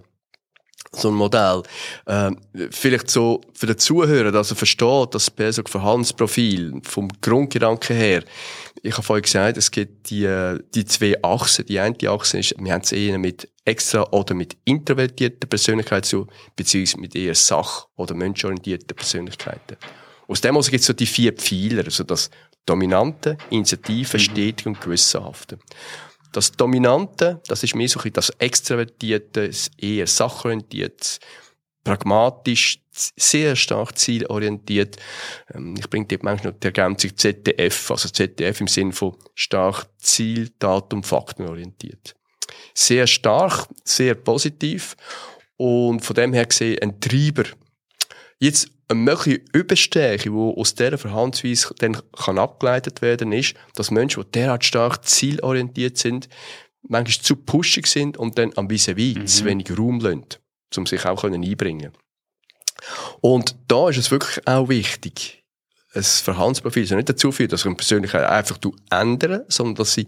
so 0.91 1.09
ein 1.09 1.15
Modell. 1.15 1.63
Ähm, 2.07 2.37
vielleicht 2.71 3.09
so 3.09 3.41
für 3.53 3.67
den 3.67 3.77
Zuhörer, 3.77 4.31
dass 4.31 4.51
er 4.51 4.55
versteht, 4.55 5.15
dass 5.15 5.31
das 5.35 5.61
Verhaltensprofil 5.65 6.81
vom 6.83 7.09
Grundgedanken 7.21 7.95
her, 7.95 8.23
ich 8.81 8.93
habe 8.93 9.03
vorhin 9.03 9.23
gesagt, 9.23 9.57
es 9.57 9.71
gibt 9.71 10.09
die, 10.09 10.57
die 10.75 10.85
zwei 10.85 11.15
Achsen. 11.23 11.65
Die 11.65 11.79
eine 11.79 11.95
Achse 12.09 12.39
ist, 12.39 12.55
wir 12.59 12.73
haben 12.73 12.81
es 12.81 12.91
eher 12.91 13.17
mit 13.17 13.47
extra 13.63 14.03
oder 14.11 14.35
mit 14.35 14.57
introvertierten 14.65 15.47
Persönlichkeiten 15.47 16.03
zu, 16.03 16.27
beziehungsweise 16.55 16.99
mit 16.99 17.15
eher 17.15 17.33
sach- 17.33 17.87
oder 17.95 18.13
menschorientierten 18.13 18.95
Persönlichkeiten. 18.95 19.77
Aus 20.27 20.41
dem 20.41 20.55
also 20.57 20.69
gibt 20.69 20.81
es 20.81 20.87
so 20.87 20.93
die 20.93 21.05
vier 21.05 21.33
Pfeiler, 21.33 21.85
also 21.85 22.03
das 22.03 22.29
Dominante, 22.65 23.37
Initiative, 23.49 24.17
mhm. 24.17 24.21
Stetige 24.21 24.69
und 24.69 24.81
Gewissenhafte. 24.81 25.59
Das 26.33 26.51
Dominante, 26.51 27.41
das 27.47 27.63
ist 27.63 27.75
mehr 27.75 27.87
so 27.87 27.99
ein 28.01 28.11
das 28.11 28.31
Extravertierte, 28.31 29.51
eher 29.77 30.07
sachorientiert, 30.07 31.19
pragmatisch, 31.83 32.79
sehr 32.91 33.55
stark 33.55 33.97
zielorientiert. 33.97 34.97
Ähm, 35.53 35.75
ich 35.77 35.89
bringe 35.89 36.07
dort 36.07 36.23
manchmal 36.23 36.53
noch 36.53 36.59
die 36.59 36.67
Ergänzung 36.67 37.15
ZDF, 37.15 37.91
also 37.91 38.09
ZDF 38.09 38.61
im 38.61 38.67
Sinne 38.67 38.93
von 38.93 39.15
stark 39.35 39.87
Ziel, 39.99 40.49
Datum, 40.57 41.03
Faktenorientiert. 41.03 42.15
Sehr 42.73 43.05
stark, 43.05 43.67
sehr 43.83 44.15
positiv 44.15 44.95
und 45.57 46.01
von 46.01 46.15
dem 46.15 46.33
her 46.33 46.47
gesehen 46.47 46.81
ein 46.81 46.99
Treiber. 46.99 47.43
Jetzt 48.39 48.69
eine 48.93 49.01
mögliche 49.01 49.41
Überstärke, 49.53 50.29
die 50.29 50.35
aus 50.35 50.75
dieser 50.75 50.97
Verhaltensweise 50.97 51.73
dann 51.79 51.97
kann 52.13 52.37
abgeleitet 52.37 53.01
werden 53.01 53.31
ist, 53.31 53.55
dass 53.75 53.91
Menschen, 53.91 54.23
die 54.23 54.31
derart 54.31 54.63
stark 54.63 55.05
zielorientiert 55.05 55.97
sind, 55.97 56.29
manchmal 56.81 57.23
zu 57.23 57.35
pushig 57.35 57.87
sind 57.87 58.17
und 58.17 58.37
dann 58.37 58.51
am 58.55 58.69
vis 58.69 58.87
mhm. 58.87 59.25
zu 59.25 59.45
wenig 59.45 59.77
Raum 59.77 59.99
lassen, 59.99 60.25
um 60.77 60.85
sich 60.85 61.05
auch 61.05 61.23
einbringen 61.23 61.91
Und 63.21 63.55
da 63.67 63.89
ist 63.89 63.97
es 63.97 64.11
wirklich 64.11 64.47
auch 64.47 64.69
wichtig, 64.69 65.43
ein 65.95 66.03
Verhaltensprofil 66.03 66.87
soll 66.87 66.97
nicht 66.97 67.09
dazu 67.09 67.31
führen, 67.31 67.49
dass 67.49 67.65
ich 67.65 67.77
persönlich 67.77 68.15
einfach 68.15 68.57
ändern, 68.89 69.43
sondern 69.47 69.75
dass 69.75 69.93
sie 69.93 70.07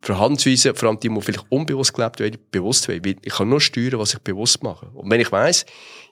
Verhaltensweisen, 0.00 0.74
vor 0.74 0.88
allem 0.88 1.00
die, 1.00 1.08
die 1.08 1.20
vielleicht 1.20 1.50
unbewusst 1.50 1.92
gelebt 1.92 2.20
werden, 2.20 2.38
bewusst 2.50 2.88
werden. 2.88 3.16
Ich 3.22 3.34
kann 3.34 3.48
nur 3.48 3.60
steuern, 3.60 3.98
was 3.98 4.14
ich 4.14 4.20
bewusst 4.20 4.62
mache. 4.62 4.86
Und 4.94 5.10
wenn 5.10 5.20
ich 5.20 5.32
weiss, 5.32 5.66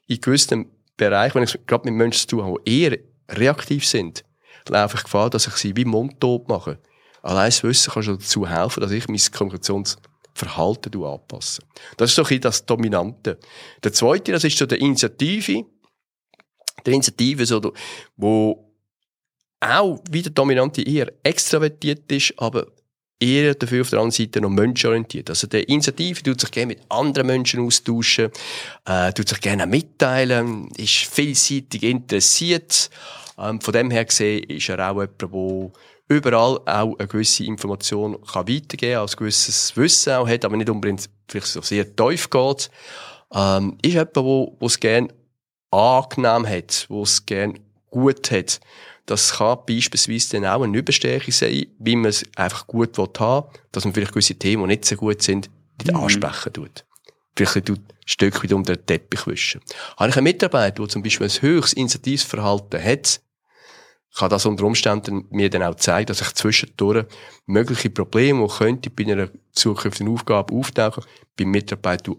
in 0.06 0.20
gewissen 0.20 0.66
Bereich, 0.96 1.34
wenn 1.34 1.42
ich 1.42 1.58
gerade 1.66 1.84
mit 1.84 1.94
Menschen 1.94 2.28
zu 2.28 2.36
tun 2.36 2.44
habe, 2.44 2.60
die 2.66 2.82
eher 2.82 2.98
reaktiv 3.30 3.86
sind, 3.86 4.24
laufe 4.68 4.96
ich 4.96 5.04
Gefahr, 5.04 5.30
dass 5.30 5.46
ich 5.46 5.54
sie 5.54 5.76
wie 5.76 5.84
mundtot 5.84 6.48
mache. 6.48 6.78
Allein 7.22 7.46
das 7.46 7.62
Wissen 7.62 7.92
kann 7.92 8.02
schon 8.02 8.18
dazu 8.18 8.48
helfen, 8.48 8.80
dass 8.80 8.90
ich 8.92 9.08
mein 9.08 9.20
Kommunikationsverhalten 9.32 11.02
anpasse. 11.02 11.62
Das 11.96 12.10
ist 12.10 12.16
so 12.16 12.24
ein 12.24 12.40
das 12.40 12.64
Dominante. 12.64 13.38
Der 13.82 13.92
zweite, 13.92 14.32
das 14.32 14.44
ist 14.44 14.56
so 14.56 14.66
der 14.66 14.80
Initiative. 14.80 15.64
Der 16.84 16.92
Initiative, 16.92 17.46
so, 17.46 17.72
wo 18.16 18.66
auch 19.60 20.00
wieder 20.10 20.30
Dominante 20.30 20.82
eher 20.82 21.12
extravertiert 21.22 22.10
ist, 22.12 22.34
aber 22.36 22.66
eher 23.18 23.54
dafür 23.54 23.82
auf 23.82 23.90
der 23.90 24.00
anderen 24.00 24.12
Seite 24.12 24.40
noch 24.40 24.50
menschenorientiert. 24.50 25.30
Also 25.30 25.46
der 25.46 25.68
Initiative 25.68 26.22
tut 26.22 26.40
sich 26.40 26.50
gerne 26.50 26.66
mit 26.74 26.80
anderen 26.88 27.26
Menschen 27.26 27.60
austauschen, 27.60 28.30
äh, 28.84 29.12
tut 29.12 29.28
sich 29.28 29.40
gerne 29.40 29.66
mitteilen, 29.66 30.68
ist 30.76 31.06
vielseitig 31.06 31.82
interessiert. 31.82 32.90
Ähm, 33.38 33.60
von 33.60 33.72
dem 33.72 33.90
her 33.90 34.04
gesehen 34.04 34.44
ist 34.44 34.68
er 34.68 34.90
auch 34.90 35.00
jemand, 35.00 35.22
der 35.22 35.72
überall 36.08 36.60
auch 36.66 36.98
eine 36.98 37.08
gewisse 37.08 37.44
Information 37.44 38.22
kann 38.24 38.48
weitergeben 38.48 38.94
kann, 38.94 39.08
ein 39.08 39.16
gewisses 39.16 39.76
Wissen 39.76 40.12
auch 40.12 40.28
hat, 40.28 40.44
aber 40.44 40.56
nicht 40.56 40.70
unbedingt 40.70 41.08
vielleicht 41.28 41.48
so 41.48 41.62
sehr 41.62 41.94
tief 41.96 42.30
geht. 42.30 42.70
Ähm, 43.32 43.76
ist 43.82 43.94
jemand, 43.94 44.16
der 44.16 44.52
es 44.60 44.80
gerne 44.80 45.08
angenehm 45.70 46.46
hat, 46.48 46.86
der 46.88 46.96
es 46.98 47.26
gerne 47.26 47.54
gut 47.90 48.30
hat. 48.30 48.60
Das 49.06 49.34
kann 49.34 49.58
beispielsweise 49.66 50.32
dann 50.32 50.46
auch 50.46 50.62
eine 50.62 50.76
Überstärke 50.76 51.30
sein, 51.30 51.66
wie 51.78 51.96
man 51.96 52.06
es 52.06 52.24
einfach 52.34 52.66
gut 52.66 52.98
haben 52.98 53.44
will, 53.44 53.60
dass 53.72 53.84
man 53.84 53.94
vielleicht 53.94 54.12
gewisse 54.12 54.34
Themen, 54.34 54.64
die 54.64 54.68
nicht 54.68 54.84
so 54.84 54.96
gut 54.96 55.22
sind, 55.22 55.48
nicht 55.78 55.92
mhm. 55.92 56.00
ansprechen 56.00 56.52
tut. 56.52 56.84
Vielleicht 57.36 57.70
ein 57.70 57.86
Stück 58.04 58.42
wieder 58.42 58.56
unter 58.56 58.76
den 58.76 58.86
Teppich 58.86 59.26
wischen. 59.26 59.60
Habe 59.96 60.10
ich 60.10 60.16
einen 60.16 60.24
Mitarbeiter, 60.24 60.82
der 60.82 60.88
zum 60.88 61.02
Beispiel 61.02 61.26
ein 61.26 61.42
höchstes 61.42 61.74
Initiativverhalten 61.74 62.82
hat, 62.82 63.20
kann 64.16 64.30
das 64.30 64.46
unter 64.46 64.64
Umständen 64.64 65.26
mir 65.30 65.50
dann 65.50 65.62
auch 65.62 65.74
zeigen, 65.74 66.06
dass 66.06 66.22
ich 66.22 66.32
zwischendurch 66.32 67.04
mögliche 67.44 67.90
Probleme, 67.90 68.46
die 68.46 68.54
könnte 68.54 68.90
bei 68.90 69.04
einer 69.04 69.28
zukünftigen 69.52 70.12
Aufgabe 70.12 70.54
auftauchen, 70.54 71.04
beim 71.36 71.50
Mitarbeiter 71.50 72.12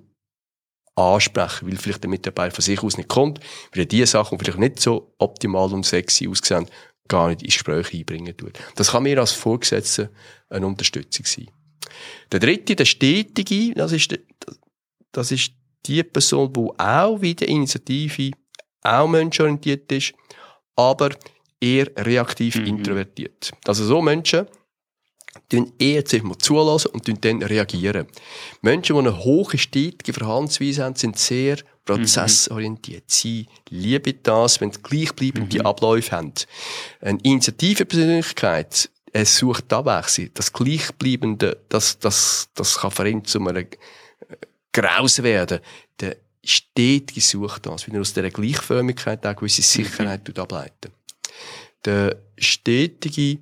ansprechen, 0.97 1.67
weil 1.67 1.77
vielleicht 1.77 2.03
der 2.03 2.09
Mitarbeiter 2.09 2.55
von 2.55 2.63
sich 2.63 2.81
aus 2.81 2.97
nicht 2.97 3.09
kommt, 3.09 3.39
weil 3.71 3.83
er 3.83 3.85
diese 3.85 4.07
Sachen, 4.07 4.37
die 4.37 4.43
vielleicht 4.43 4.59
nicht 4.59 4.79
so 4.79 5.13
optimal 5.19 5.71
und 5.73 5.85
sexy 5.85 6.27
aussehen, 6.27 6.67
gar 7.07 7.29
nicht 7.29 7.43
ins 7.43 7.53
Gespräch 7.53 7.93
einbringen 7.93 8.35
tut. 8.35 8.53
Das 8.75 8.91
kann 8.91 9.03
mir 9.03 9.19
als 9.19 9.31
Vorgesetzter 9.31 10.09
eine 10.49 10.67
Unterstützung 10.67 11.25
sein. 11.25 11.49
Der 12.31 12.39
dritte, 12.39 12.75
der 12.75 12.85
Stetige, 12.85 13.73
das 13.75 13.91
ist, 13.91 14.19
das 15.11 15.31
ist 15.31 15.51
die 15.85 16.03
Person, 16.03 16.51
die 16.51 16.79
auch 16.79 17.21
wie 17.21 17.35
die 17.35 17.45
Initiative 17.45 18.31
auch 18.81 19.07
menschenorientiert 19.07 19.91
ist, 19.91 20.13
aber 20.75 21.11
eher 21.59 21.87
reaktiv 21.97 22.55
mhm. 22.55 22.67
introvertiert. 22.67 23.51
Also 23.65 23.85
so 23.85 24.01
Menschen, 24.01 24.47
tun 25.49 25.71
eher 25.79 26.05
zuerst 26.05 26.25
mal 26.25 26.37
zulassen 26.37 26.91
und 26.91 27.25
dann 27.25 27.43
reagieren. 27.43 28.07
Menschen, 28.61 28.95
die 28.95 28.99
eine 28.99 29.23
hohe, 29.23 29.57
stetige 29.57 30.13
Verhaltensweise 30.13 30.83
haben, 30.83 30.95
sind 30.95 31.17
sehr 31.17 31.57
prozessorientiert. 31.85 33.03
Mhm. 33.03 33.07
Sie 33.07 33.47
lieben 33.69 34.19
das, 34.23 34.61
wenn 34.61 34.71
sie 34.71 34.81
gleichbleibende 34.81 35.59
mhm. 35.59 35.65
Abläufe 35.65 36.11
haben. 36.11 36.33
Eine 37.01 37.19
Initiativpersönlichkeit, 37.23 38.89
es 39.13 39.37
sucht 39.37 39.71
Abwechslung. 39.73 40.29
Das 40.33 40.53
Gleichbleibende, 40.53 41.57
das, 41.69 41.97
das, 41.99 42.49
das 42.53 42.77
kann 42.77 42.91
für 42.91 43.09
ihn 43.09 43.25
zu 43.25 43.39
einem 43.39 43.57
äh, 43.57 43.65
Graus 44.71 45.23
werden. 45.23 45.59
Der 45.99 46.17
stetige 46.43 47.21
sucht 47.21 47.65
das, 47.65 47.87
weil 47.87 47.95
er 47.95 48.01
aus 48.01 48.13
dieser 48.13 48.29
Gleichförmigkeit 48.29 49.25
auch 49.25 49.35
gewisse 49.35 49.61
Sicherheit 49.61 50.27
mhm. 50.27 50.41
ableiten. 50.41 50.91
Der 51.85 52.17
stetige 52.37 53.39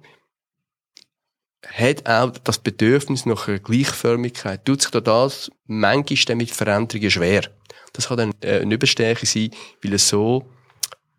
hat 1.74 2.08
auch 2.08 2.32
das 2.44 2.60
Bedürfnis 2.60 3.26
nach 3.26 3.48
einer 3.48 3.60
Gleichförmigkeit. 3.60 4.66
Tut 4.66 4.82
sich 4.82 4.92
da 4.92 5.02
das 5.02 5.52
manchmal 5.68 6.36
mit 6.36 6.52
Veränderungen 6.52 7.12
schwer. 7.12 7.44
Das 7.94 8.08
kann 8.08 8.18
dann 8.18 8.34
äh, 8.42 8.60
eine 8.60 8.76
Überstärke 8.76 9.26
sein, 9.26 9.52
weil 9.84 9.94
es 9.94 10.10
so 10.10 10.46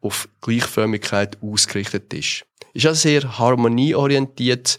auf 0.00 0.28
Gleichförmigkeit 0.40 1.38
ausgerichtet 1.42 2.12
ist. 2.12 2.44
Ist 2.74 2.86
also 2.86 3.00
sehr 3.00 3.38
harmonieorientiert 3.38 4.78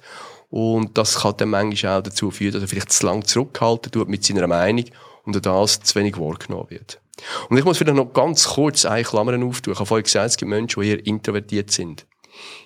und 0.50 0.98
das 0.98 1.20
kann 1.22 1.36
dann 1.38 1.50
manchmal 1.50 2.00
auch 2.00 2.04
dazu 2.04 2.32
führen, 2.32 2.54
dass 2.54 2.62
er 2.62 2.68
vielleicht 2.68 2.92
zu 2.92 3.06
lang 3.06 3.26
zurückhalten 3.26 3.92
tut 3.92 4.08
mit 4.08 4.24
seiner 4.24 4.48
Meinung 4.48 4.86
und 5.26 5.46
das 5.46 5.82
zu 5.82 5.96
wenig 5.96 6.18
wahrgenommen 6.18 6.70
wird. 6.70 7.02
Und 7.50 7.58
ich 7.58 7.66
muss 7.66 7.78
vielleicht 7.78 7.98
noch 7.98 8.14
ganz 8.14 8.48
kurz 8.48 8.86
eine 8.86 9.04
Klammern 9.04 9.44
auftun. 9.44 9.74
Ich 9.74 9.80
habe 9.80 9.88
vorhin 9.88 10.04
gesagt, 10.04 10.28
es 10.28 10.38
gibt 10.38 10.50
Menschen, 10.50 10.82
die 10.82 10.90
eher 10.90 11.06
introvertiert 11.06 11.72
sind. 11.72 12.06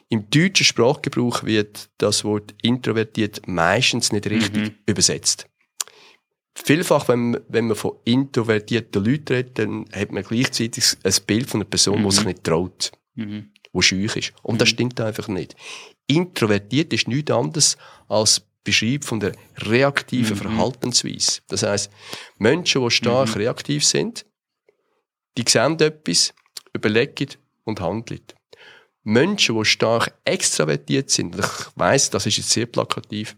Im 0.09 0.29
deutschen 0.29 0.65
Sprachgebrauch 0.65 1.43
wird 1.43 1.89
das 1.97 2.23
Wort 2.23 2.53
introvertiert 2.61 3.47
meistens 3.47 4.11
nicht 4.11 4.29
richtig 4.29 4.55
mhm. 4.55 4.75
übersetzt. 4.85 5.47
Vielfach, 6.53 7.07
wenn, 7.07 7.39
wenn 7.47 7.67
man 7.67 7.77
von 7.77 7.93
introvertierten 8.03 9.03
Leuten 9.03 9.33
redet, 9.33 9.57
dann 9.57 9.85
hat 9.93 10.11
man 10.11 10.23
gleichzeitig 10.23 10.83
ein 11.03 11.13
Bild 11.25 11.49
von 11.49 11.61
einer 11.61 11.69
Person, 11.69 12.01
mhm. 12.01 12.09
die 12.09 12.15
sich 12.15 12.25
nicht 12.25 12.43
traut, 12.43 12.91
mhm. 13.15 13.51
die 13.73 13.81
schüch 13.81 14.15
ist. 14.17 14.33
Und 14.43 14.59
das 14.59 14.69
mhm. 14.69 14.73
stimmt 14.73 15.01
einfach 15.01 15.27
nicht. 15.27 15.55
Introvertiert 16.07 16.91
ist 16.91 17.07
nichts 17.07 17.31
anderes 17.31 17.77
als 18.09 18.41
beschreibt 18.63 19.05
von 19.05 19.19
der 19.19 19.33
reaktiven 19.57 20.37
Mhm. 20.37 20.41
Verhaltensweise. 20.41 21.41
Das 21.47 21.63
heißt, 21.63 21.91
Menschen, 22.37 22.83
die 22.83 22.91
stark 22.91 23.35
reaktiv 23.35 23.85
sind, 23.85 24.25
die 25.37 25.45
sehen 25.47 25.79
etwas, 25.79 26.33
überlegen 26.73 27.29
und 27.63 27.79
handeln. 27.79 28.21
Menschen, 29.03 29.57
die 29.57 29.65
stark 29.65 30.13
extravertiert 30.25 31.09
sind, 31.09 31.37
ich 31.37 31.45
weiss, 31.75 32.09
das 32.09 32.25
ist 32.25 32.37
jetzt 32.37 32.51
sehr 32.51 32.67
plakativ, 32.67 33.35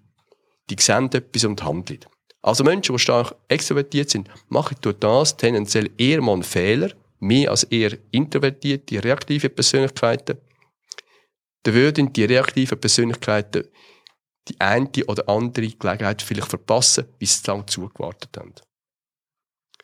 die 0.70 0.76
sehen 0.80 1.12
etwas 1.14 1.46
und 1.46 1.64
handeln. 1.64 2.06
Also 2.42 2.64
Menschen, 2.64 2.96
die 2.96 3.00
stark 3.00 3.36
extrovertiert 3.48 4.10
sind, 4.10 4.30
machen 4.50 4.76
durch 4.82 5.00
das 5.00 5.38
tendenziell 5.38 5.90
eher 5.98 6.22
mal 6.22 6.34
einen 6.34 6.44
Fehler, 6.44 6.92
mehr 7.20 7.52
als 7.52 7.64
eher 7.64 7.98
introvertierte, 8.12 9.02
reaktive 9.04 9.50
Persönlichkeiten. 9.50 10.38
Da 11.64 11.74
würden 11.74 12.12
die 12.12 12.26
reaktiven 12.26 12.80
Persönlichkeiten 12.80 13.64
die 14.50 14.60
eine 14.60 14.90
oder 15.08 15.30
andere 15.30 15.70
Gelegenheit 15.70 16.22
vielleicht 16.22 16.50
verpassen, 16.50 17.06
weil 17.20 17.28
sie 17.28 17.42
zu 17.42 17.52
lange 17.52 17.66
zugewartet 17.66 18.36
haben. 18.38 18.54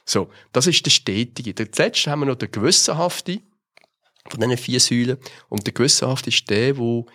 So, 0.03 0.29
das 0.51 0.67
ist 0.67 0.85
der 0.85 0.91
Stetige. 0.91 1.53
Der 1.53 1.67
letzte 1.77 2.11
haben 2.11 2.21
wir 2.21 2.25
noch 2.25 2.35
den 2.35 2.51
Gewissenhafte 2.51 3.41
von 4.29 4.39
diesen 4.39 4.57
vier 4.57 4.79
Säulen. 4.79 5.17
Und 5.49 5.65
der 5.65 5.73
Gewissenhafte 5.73 6.29
ist 6.29 6.49
der, 6.49 6.77
wo 6.77 7.05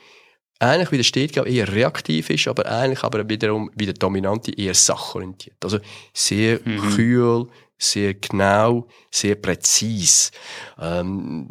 eigentlich 0.59 0.93
wie 0.93 1.27
der 1.27 1.43
auch 1.43 1.47
eher 1.47 1.73
reaktiv 1.73 2.31
ist, 2.31 2.49
aber 2.49 2.67
eigentlich 2.67 3.03
aber 3.03 3.29
wiederum 3.29 3.71
wie 3.75 3.87
der 3.87 3.95
Dominante 3.95 4.53
eher 4.53 4.75
sachorientiert. 4.75 5.57
Also 5.63 5.79
sehr 6.13 6.59
kühl, 6.59 7.47
sehr 7.77 8.15
genau, 8.15 8.87
sehr 9.11 9.35
präzis. 9.35 10.31
Ähm, 10.79 11.49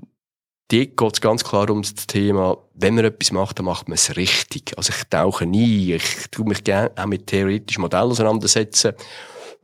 dort 0.70 0.98
geht 0.98 1.14
es 1.14 1.22
ganz 1.22 1.44
klar 1.44 1.70
um 1.70 1.82
das 1.82 2.08
Thema, 2.08 2.58
wenn 2.74 2.96
man 2.96 3.06
etwas 3.06 3.32
macht, 3.32 3.60
dann 3.60 3.66
macht 3.66 3.88
man 3.88 3.96
es 3.96 4.16
richtig. 4.16 4.78
Also 4.78 4.94
ich 4.98 5.04
tauche 5.10 5.46
nie, 5.46 5.94
ich 5.94 6.28
tue 6.32 6.46
mich 6.46 6.64
gerne 6.64 6.92
auch 6.96 7.06
mit 7.06 7.28
theoretischen 7.28 7.82
Modellen 7.82 8.12
auseinandersetzen. 8.12 8.94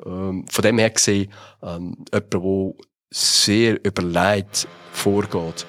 Ähm, 0.06 0.46
von 0.48 0.62
dem 0.62 0.78
her 0.78 0.90
gesehen, 0.90 1.32
ähm, 1.64 1.98
jemand, 2.14 2.34
der 2.34 2.74
sehr 3.12 3.84
überlegt 3.84 4.68
vorgeht. 4.92 5.66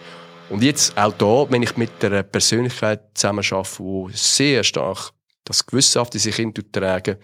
Und 0.51 0.65
jetzt 0.65 0.99
auch 0.99 1.13
da, 1.13 1.47
wenn 1.49 1.63
ich 1.63 1.77
mit 1.77 2.05
einer 2.05 2.25
Persönlichkeit 2.25 3.03
zusammen 3.15 3.45
arbeite, 3.49 4.13
die 4.13 4.17
sehr 4.17 4.65
stark 4.65 5.13
das 5.45 5.65
Gewissenhafte 5.65 6.19
sich 6.19 6.37
hintertragen 6.37 7.17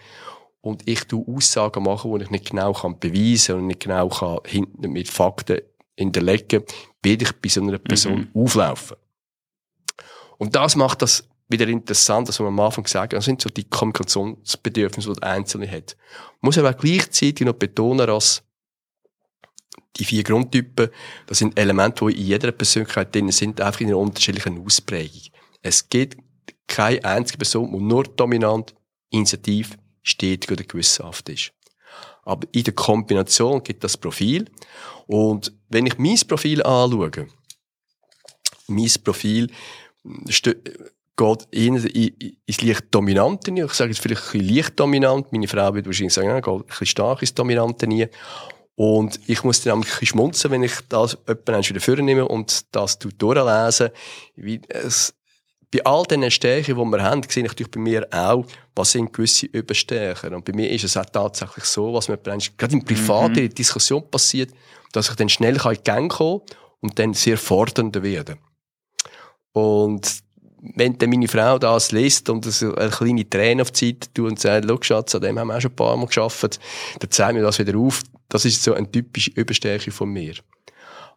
und 0.61 0.87
ich 0.87 1.03
tu 1.03 1.25
Aussagen 1.35 1.83
machen, 1.83 2.17
die 2.17 2.23
ich 2.23 2.31
nicht 2.31 2.49
genau 2.49 2.71
kann 2.71 2.99
beweisen 2.99 3.55
und 3.55 3.67
nicht 3.67 3.81
genau 3.81 4.07
kann 4.07 4.39
hinten 4.45 4.91
mit 4.91 5.09
Fakten 5.09 5.59
hinterlegen, 5.95 6.63
werde 7.03 7.25
ich 7.25 7.33
bei 7.33 7.49
so 7.49 7.61
einer 7.61 7.77
Person 7.77 8.29
auflaufen. 8.33 8.95
Und 10.37 10.55
das 10.55 10.77
macht 10.77 11.01
das 11.01 11.27
wieder 11.49 11.67
interessant, 11.67 12.29
dass 12.29 12.39
wir 12.39 12.47
am 12.47 12.59
Anfang 12.59 12.85
gesagt 12.85 13.13
haben, 13.13 13.17
das 13.17 13.25
sind 13.25 13.41
so 13.41 13.49
die 13.49 13.63
Kommunikationsbedürfnisse, 13.65 15.13
die 15.13 15.19
der 15.19 15.29
Einzelne 15.29 15.69
hat. 15.69 15.97
Man 16.41 16.49
muss 16.49 16.57
aber 16.57 16.69
auch 16.69 16.77
gleichzeitig 16.77 17.45
noch 17.45 17.53
betonen, 17.53 18.07
dass 18.07 18.43
die 19.99 20.05
vier 20.05 20.23
Grundtypen, 20.23 20.89
das 21.25 21.39
sind 21.39 21.57
Elemente, 21.59 22.05
die 22.05 22.13
in 22.19 22.27
jeder 22.27 22.51
Persönlichkeit 22.51 23.13
drin 23.13 23.31
sind, 23.31 23.59
einfach 23.61 23.81
in 23.81 23.87
einer 23.87 23.97
unterschiedlichen 23.97 24.63
Ausprägung. 24.63 25.21
Es 25.61 25.89
gibt 25.89 26.17
keine 26.67 27.03
einzige 27.03 27.37
Person, 27.39 27.71
die 27.71 27.79
nur 27.79 28.03
dominant, 28.03 28.75
initiativ, 29.09 29.77
stetig 30.03 30.51
oder 30.51 30.63
gewissenhaft 30.63 31.29
ist. 31.29 31.51
Aber 32.23 32.47
in 32.51 32.63
der 32.63 32.73
Kombination 32.73 33.63
gibt 33.63 33.83
das 33.83 33.95
Profil. 33.97 34.45
Und 35.05 35.53
wenn 35.69 35.85
ich 35.85 35.97
mein 35.97 36.19
Profil 36.27 36.61
anschaue, 36.61 37.27
mein 38.67 38.91
Profil 39.03 39.49
stö- 40.27 40.57
geht 41.15 41.47
eher 41.51 41.67
in- 41.67 41.85
in- 41.87 42.37
ins 42.45 42.61
leicht 42.61 42.85
Dominante. 42.91 43.51
Ich 43.51 43.71
sage 43.73 43.91
jetzt 43.91 44.01
vielleicht 44.01 44.21
ein 44.27 44.31
bisschen 44.41 44.55
leicht 44.55 44.79
dominant. 44.79 45.31
Meine 45.31 45.47
Frau 45.47 45.73
würde 45.73 45.87
wahrscheinlich 45.87 46.13
sagen, 46.13 46.27
ja, 46.27 46.39
geht 46.39 46.53
ein 46.53 46.63
bisschen 46.65 46.87
stark 46.87 47.21
ins 47.21 47.33
Dominante 47.33 47.87
nie. 47.87 48.07
Und 48.79 49.19
ich 49.25 49.43
muss 49.43 49.61
dann 49.61 49.73
nämlich 49.73 49.89
ein 49.89 49.99
bisschen 49.99 50.07
schmunzeln, 50.07 50.51
wenn 50.51 50.61
ich 50.61 50.73
das 50.87 51.17
jemand 51.27 51.67
wieder 51.67 51.79
vornehme 51.81 52.27
und 52.27 52.63
das 52.75 52.99
durchlese. 52.99 53.91
Wie 54.35 54.61
es, 54.69 55.15
bei 55.71 55.83
all 55.83 56.03
diesen 56.03 56.29
Stärken, 56.29 56.75
die 56.75 56.85
wir 56.85 57.01
haben, 57.01 57.23
sehe 57.23 57.43
ich 57.43 57.49
natürlich 57.49 57.71
bei 57.71 57.79
mir 57.79 58.07
auch, 58.11 58.45
was 58.75 58.91
sind 58.91 59.11
gewisse 59.11 59.47
Überstärken. 59.47 60.35
Und 60.35 60.45
bei 60.45 60.53
mir 60.53 60.69
ist 60.69 60.83
es 60.83 60.95
auch 60.95 61.05
tatsächlich 61.05 61.65
so, 61.65 61.91
was 61.91 62.07
mir 62.07 62.19
gerade 62.19 62.73
im 62.73 62.85
Privaten 62.85 63.39
in 63.39 63.47
der 63.47 63.49
Diskussion 63.49 64.07
passiert, 64.11 64.51
dass 64.91 65.09
ich 65.09 65.15
dann 65.15 65.27
schnell 65.27 65.55
in 65.55 65.73
die 65.73 65.83
Gang 65.83 66.11
kommen 66.11 66.41
und 66.79 66.99
dann 66.99 67.15
sehr 67.15 67.39
fordernd 67.39 68.01
werden. 68.03 68.37
Und 69.53 70.21
wenn 70.75 70.99
dann 70.99 71.09
meine 71.09 71.27
Frau 71.27 71.57
das 71.57 71.91
liest 71.91 72.29
und 72.29 72.45
so 72.45 72.75
eine 72.75 72.91
kleine 72.91 73.27
Träne 73.27 73.63
auf 73.63 73.71
die 73.71 73.87
Seite 73.87 74.13
tut 74.13 74.29
und 74.29 74.39
sagt, 74.39 74.65
schau 74.67 74.77
Schatz, 74.81 75.15
an 75.15 75.21
dem 75.21 75.39
haben 75.39 75.47
wir 75.47 75.57
auch 75.57 75.61
schon 75.61 75.71
ein 75.71 75.75
paar 75.75 75.97
Mal 75.97 76.05
geschafft, 76.05 76.59
dann 76.99 77.09
zeigt 77.09 77.33
mir 77.33 77.41
das 77.41 77.57
wieder 77.57 77.75
auf. 77.75 78.03
Das 78.29 78.45
ist 78.45 78.63
so 78.63 78.73
eine 78.73 78.91
typische 78.91 79.31
Überstärke 79.31 79.91
von 79.91 80.09
mir. 80.09 80.35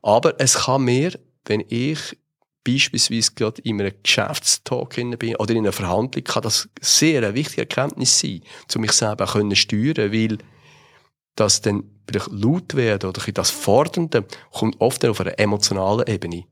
Aber 0.02 0.40
es 0.40 0.54
kann 0.54 0.84
mir, 0.84 1.18
wenn 1.44 1.64
ich 1.68 2.16
beispielsweise 2.64 3.32
gerade 3.34 3.62
in 3.62 3.80
einem 3.80 3.94
Geschäftstalk 4.02 4.94
bin 5.18 5.36
oder 5.36 5.52
in 5.52 5.58
einer 5.58 5.72
Verhandlung, 5.72 6.24
kann 6.24 6.42
das 6.42 6.68
sehr 6.80 7.22
eine 7.22 7.34
wichtige 7.34 7.62
Erkenntnis 7.62 8.18
sein, 8.18 8.42
um 8.74 8.82
mich 8.82 8.92
selber 8.92 9.26
können 9.26 9.56
steuern, 9.56 10.12
weil 10.12 10.38
das 11.36 11.62
dann 11.62 11.84
vielleicht 12.06 12.30
laut 12.30 12.74
werden 12.74 13.08
oder 13.08 13.22
das 13.32 13.50
Fordernde 13.50 14.24
kommt 14.52 14.80
oft 14.80 15.04
auf 15.04 15.20
einer 15.20 15.38
emotionalen 15.38 16.06
Ebene. 16.06 16.44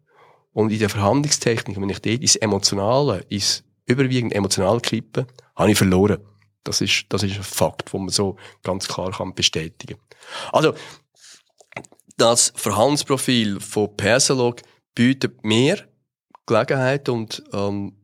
Und 0.52 0.72
in 0.72 0.78
der 0.78 0.88
Verhandlungstechnik, 0.88 1.80
wenn 1.80 1.90
ich 1.90 2.00
dort 2.00 2.20
ins 2.20 2.36
Emotionale, 2.36 3.24
ins 3.28 3.64
überwiegend 3.86 4.34
emotionale 4.34 4.80
kippe, 4.80 5.26
habe 5.56 5.70
ich 5.70 5.78
verloren. 5.78 6.18
Das 6.64 6.80
ist, 6.80 7.06
das 7.08 7.22
ist 7.22 7.36
ein 7.36 7.42
Fakt, 7.42 7.92
den 7.92 8.00
man 8.00 8.10
so 8.10 8.36
ganz 8.62 8.88
klar 8.88 9.10
kann 9.12 9.34
bestätigen 9.34 9.98
Also, 10.52 10.74
das 12.16 12.52
Verhandlungsprofil 12.56 13.60
von 13.60 13.96
Persalog 13.96 14.60
bietet 14.94 15.44
mehr 15.44 15.88
Gelegenheit 16.46 17.08
und 17.08 17.42
ähm, 17.52 17.94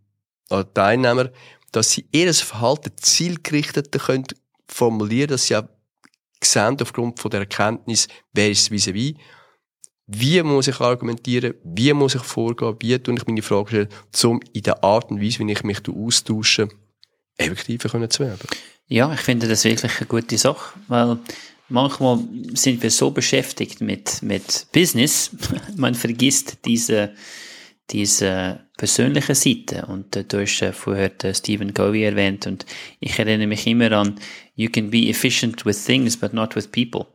Teilnehmer, 0.74 1.30
dass 1.72 1.90
sie 1.90 2.06
ihr 2.12 2.32
Verhalten 2.32 2.92
zielgerichteter 2.96 3.98
können 3.98 4.26
formulieren, 4.68 5.30
dass 5.30 5.46
sie 5.46 5.56
auch 5.56 5.64
sehen 6.42 6.76
aufgrund 6.80 7.18
von 7.18 7.30
der 7.30 7.40
Erkenntnis, 7.40 8.06
wer 8.32 8.50
ist 8.50 8.70
vis-à-vis, 8.70 9.16
wie 10.06 10.42
muss 10.42 10.68
ich 10.68 10.80
argumentieren, 10.80 11.54
wie 11.64 11.92
muss 11.92 12.14
ich 12.14 12.22
vorgehen, 12.22 12.76
wie 12.80 12.98
tue 12.98 13.14
ich 13.14 13.26
meine 13.26 13.42
Frage 13.42 13.88
stellen, 14.12 14.32
um 14.32 14.40
in 14.52 14.62
der 14.62 14.84
Art 14.84 15.10
und 15.10 15.20
Weise, 15.20 15.38
wie 15.40 15.50
ich 15.50 15.64
mich 15.64 15.80
austausche, 15.88 16.68
effektiver 17.36 17.88
können 17.88 18.10
zu 18.10 18.24
werden. 18.24 18.46
Ja, 18.86 19.12
ich 19.12 19.20
finde 19.20 19.48
das 19.48 19.64
wirklich 19.64 19.98
eine 19.98 20.06
gute 20.06 20.38
Sache, 20.38 20.78
weil 20.88 21.18
manchmal 21.68 22.18
sind 22.52 22.82
wir 22.82 22.90
so 22.90 23.10
beschäftigt 23.10 23.80
mit, 23.80 24.22
mit 24.22 24.66
Business, 24.72 25.30
man 25.76 25.94
vergisst 25.94 26.58
diese, 26.64 27.14
diese 27.90 28.60
persönliche 28.76 29.34
Seite. 29.34 29.86
Und 29.86 30.16
äh, 30.16 30.24
du 30.24 30.40
hast 30.40 30.60
äh, 30.62 30.72
vorher 30.72 31.12
Stephen 31.32 31.72
Covey 31.72 32.04
erwähnt 32.04 32.46
und 32.46 32.66
ich 33.00 33.18
erinnere 33.18 33.46
mich 33.46 33.66
immer 33.66 33.92
an, 33.92 34.20
you 34.54 34.68
can 34.70 34.90
be 34.90 35.08
efficient 35.08 35.64
with 35.64 35.84
things, 35.84 36.16
but 36.16 36.32
not 36.32 36.54
with 36.56 36.68
people. 36.70 37.06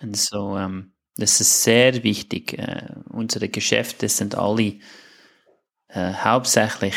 Und 0.00 0.16
so, 0.16 0.56
ähm, 0.56 0.92
das 1.16 1.40
ist 1.40 1.62
sehr 1.62 2.02
wichtig. 2.04 2.58
Äh, 2.58 2.88
unsere 3.08 3.48
Geschäfte 3.48 4.08
sind 4.08 4.34
alle 4.34 4.78
äh, 5.88 6.12
hauptsächlich 6.12 6.94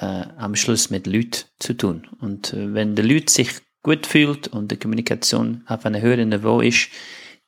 äh, 0.00 0.24
am 0.36 0.54
Schluss 0.54 0.90
mit 0.90 1.06
Leuten 1.06 1.44
zu 1.58 1.74
tun. 1.74 2.08
Und 2.20 2.52
äh, 2.52 2.74
wenn 2.74 2.94
der 2.94 3.04
Leute 3.04 3.32
sich 3.32 3.50
gut 3.82 4.06
fühlt 4.06 4.48
und 4.48 4.70
die 4.70 4.76
Kommunikation 4.76 5.64
auf 5.66 5.84
einem 5.84 6.00
höheren 6.00 6.28
Niveau 6.28 6.60
ist, 6.60 6.88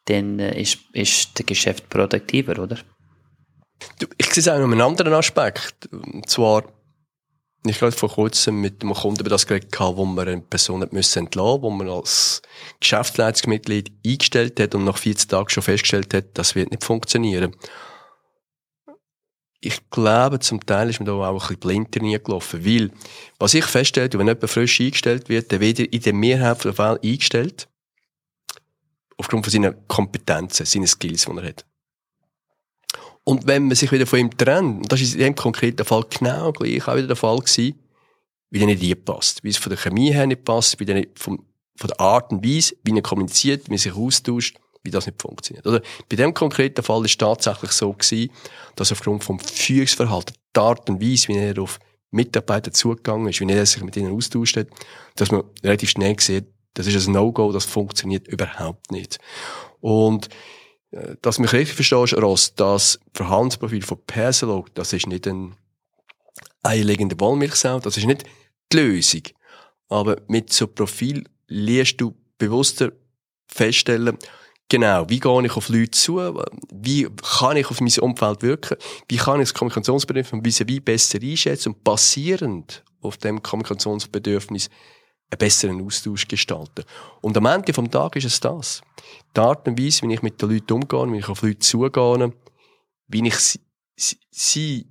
dann 0.07 0.39
äh, 0.39 0.61
ist, 0.61 0.79
ist 0.93 1.39
das 1.39 1.47
Geschäft 1.47 1.89
produktiver, 1.89 2.59
oder? 2.63 2.79
Ich 4.19 4.27
sehe 4.27 4.41
es 4.41 4.49
auch 4.49 4.59
noch 4.59 4.65
einen 4.65 4.81
anderen 4.81 5.15
Aspekt. 5.15 5.89
Und 5.93 6.29
zwar, 6.29 6.65
ich 7.65 7.79
gerade 7.79 7.97
vor 7.97 8.11
kurzem 8.11 8.61
mit 8.61 8.83
einem 8.83 8.95
Kunden 8.95 9.21
über 9.21 9.31
das 9.31 9.47
geredet 9.47 9.75
wo 9.79 10.05
man 10.05 10.29
eine 10.29 10.41
Person 10.41 10.83
entlassen, 10.83 11.63
wo 11.63 11.71
man 11.71 11.89
als 11.89 12.43
Geschäftsleitungsmitglied 12.81 13.93
eingestellt 14.07 14.61
hat 14.61 14.75
und 14.75 14.85
nach 14.85 14.99
14 14.99 15.29
Tagen 15.29 15.49
schon 15.49 15.63
festgestellt 15.63 16.13
hat, 16.15 16.27
das 16.35 16.55
wird 16.55 16.71
nicht 16.71 16.85
funktionieren. 16.85 17.55
Ich 19.65 19.89
glaube, 19.89 20.41
zum 20.41 20.65
Teil 20.67 20.91
ist 20.91 21.01
man 21.01 21.07
da 21.07 21.13
auch 21.13 21.33
ein 21.33 21.39
bisschen 21.39 21.89
blind 21.89 21.97
reingelaufen, 21.97 22.67
weil, 22.67 22.91
was 23.39 23.55
ich 23.55 23.65
feststelle, 23.65 24.13
wenn 24.13 24.27
jemand 24.27 24.51
frisch 24.51 24.79
eingestellt 24.79 25.31
wird, 25.31 25.51
der 25.51 25.61
wird 25.61 25.79
in 25.79 26.03
der 26.03 26.13
Mehrheit 26.13 26.63
der 26.65 26.75
Fälle 26.75 27.01
eingestellt, 27.03 27.67
aufgrund 29.17 29.47
von 29.47 29.51
seinen 29.51 29.89
Kompetenzen, 29.89 30.67
seinen 30.67 30.87
Skills, 30.87 31.25
die 31.25 31.37
er 31.39 31.49
hat. 31.49 31.65
Und 33.25 33.47
wenn 33.47 33.69
man 33.69 33.75
sich 33.75 33.91
wieder 33.91 34.07
von 34.07 34.19
ihm 34.19 34.37
trennt, 34.37 34.83
und 34.83 34.93
das 34.93 35.01
ist 35.01 35.15
in 35.15 35.21
dem 35.21 35.35
konkreten 35.35 35.87
Fall 35.87 36.05
genau 36.11 36.53
gleich 36.53 36.87
auch 36.87 36.97
wieder 36.97 37.07
der 37.07 37.17
Fall 37.17 37.39
gewesen, 37.39 37.81
wie 38.51 38.59
der 38.59 38.67
nicht 38.67 38.83
reinpasst. 38.83 39.43
Wie 39.45 39.49
es 39.49 39.57
von 39.57 39.71
der 39.71 39.79
Chemie 39.79 40.13
her 40.13 40.27
nicht 40.27 40.45
passt, 40.45 40.79
wie 40.79 40.85
der 40.85 40.97
nicht 40.97 41.19
vom, 41.19 41.43
von 41.75 41.89
der 41.89 42.01
Art 42.01 42.33
und 42.33 42.47
Weise, 42.47 42.77
wie 42.85 42.95
er 42.95 43.01
kommuniziert, 43.01 43.71
wie 43.71 43.75
er 43.77 43.79
sich 43.79 43.95
austauscht, 43.95 44.59
wie 44.85 44.91
das 44.91 45.07
nicht 45.07 45.21
funktioniert. 45.21 45.67
Oder 45.67 45.83
bei 46.09 46.17
dem 46.17 46.33
konkreten 46.35 46.83
Fall 46.83 47.05
ist 47.05 47.13
es 47.13 47.19
tatsächlich 47.19 47.73
so 47.73 47.93
gewesen, 47.93 48.31
dass 48.77 48.93
aufgrund 48.93 49.25
vom 49.25 49.41
Führungsverhalten, 49.41 50.37
die 50.55 50.61
Art 50.61 50.89
und 50.89 51.01
Weise, 51.01 51.29
wie 51.29 51.39
er 51.39 51.59
auf 51.59 51.81
Mitarbeiter 52.11 52.73
zugegangen 52.73 53.29
ist, 53.29 53.41
wie 53.41 53.51
er 53.51 53.67
sich 53.67 53.83
mit 53.83 53.97
ihnen 53.97 54.15
austauscht 54.15 54.57
hat, 54.57 54.69
dass 55.17 55.33
man 55.33 55.43
relativ 55.65 55.91
schnell 55.91 56.19
sieht, 56.21 56.47
das 56.75 56.87
ist 56.87 57.07
ein 57.07 57.13
No-Go, 57.13 57.53
das 57.53 57.65
funktioniert 57.65 58.29
überhaupt 58.29 58.91
nicht. 58.93 59.19
Und 59.81 60.29
äh, 60.91 61.17
dass 61.23 61.39
mich 61.39 61.53
richtig 61.53 61.75
verstehst, 61.75 62.15
Ross, 62.15 62.55
das 62.55 63.01
Verhaltensprofil 63.15 63.83
von 63.83 63.99
Persolog, 64.07 64.75
das 64.75 64.93
ist 64.93 65.07
nicht 65.07 65.27
ein 65.27 65.57
eierlegende 66.63 67.19
Wollmilchsau, 67.19 67.81
das 67.81 67.97
ist 67.97 68.07
nicht 68.07 68.25
die 68.73 68.77
Lösung. 68.77 69.23
Aber 69.89 70.21
mit 70.29 70.53
so 70.53 70.67
Profil 70.67 71.25
liest 71.47 72.01
du 72.01 72.15
bewusster 72.39 72.93
feststellen, 73.47 74.19
genau, 74.69 75.09
wie 75.09 75.21
gehe 75.21 75.47
ich 75.47 75.57
auf 75.57 75.69
Leute 75.69 75.91
zu, 75.91 76.43
wie 76.73 77.09
kann 77.39 77.57
ich 77.57 77.71
auf 77.71 77.81
mein 77.81 77.99
Umfeld 78.01 78.43
wirken, 78.43 78.77
wie 79.09 79.17
kann 79.17 79.41
ich 79.41 79.49
das 79.49 79.55
Kommunikationsbedürfnis 79.55 80.31
von 80.31 80.45
vis 80.45 80.83
besser 80.85 81.19
einschätzen 81.21 81.71
und 81.71 81.85
basierend 81.85 82.85
auf 83.01 83.17
dem 83.17 83.43
Kommunikationsbedürfnis 83.43 84.71
einen 85.31 85.39
besseren 85.39 85.85
Austausch 85.85 86.29
gestalten. 86.29 86.85
Und 87.21 87.37
am 87.37 87.47
Ende 87.47 87.73
vom 87.73 87.91
Tag 87.91 88.17
ist 88.17 88.25
es 88.25 88.41
das. 88.41 88.83
Die 89.37 89.41
Art 89.41 89.67
und 89.69 89.79
Weise, 89.79 90.07
wie 90.09 90.15
ich 90.15 90.23
mit 90.23 90.41
den 90.41 90.51
Leuten 90.51 90.73
umgehe, 90.73 91.13
wie 91.13 91.19
ich 91.19 91.29
auf 91.29 91.43
Leute 91.43 91.59
zugehe, 91.59 92.33
wie 93.09 93.27
ich 93.27 93.37
sie, 93.37 93.61
sie 94.31 94.87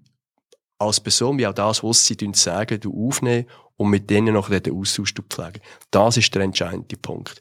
als 0.78 1.00
Person, 1.00 1.38
wie 1.38 1.48
auch 1.48 1.54
das, 1.54 1.84
was 1.84 2.06
sie 2.06 2.18
sagen, 2.34 2.80
aufnehmen 2.86 3.48
und 3.78 3.90
mit 3.90 4.10
denen 4.10 4.34
noch 4.34 4.50
den 4.50 4.74
Austausch 4.74 5.14
pflegen. 5.14 5.62
Das 5.92 6.18
ist 6.18 6.34
der 6.36 6.44
entscheidende 6.44 6.98
Punkt. 6.98 7.40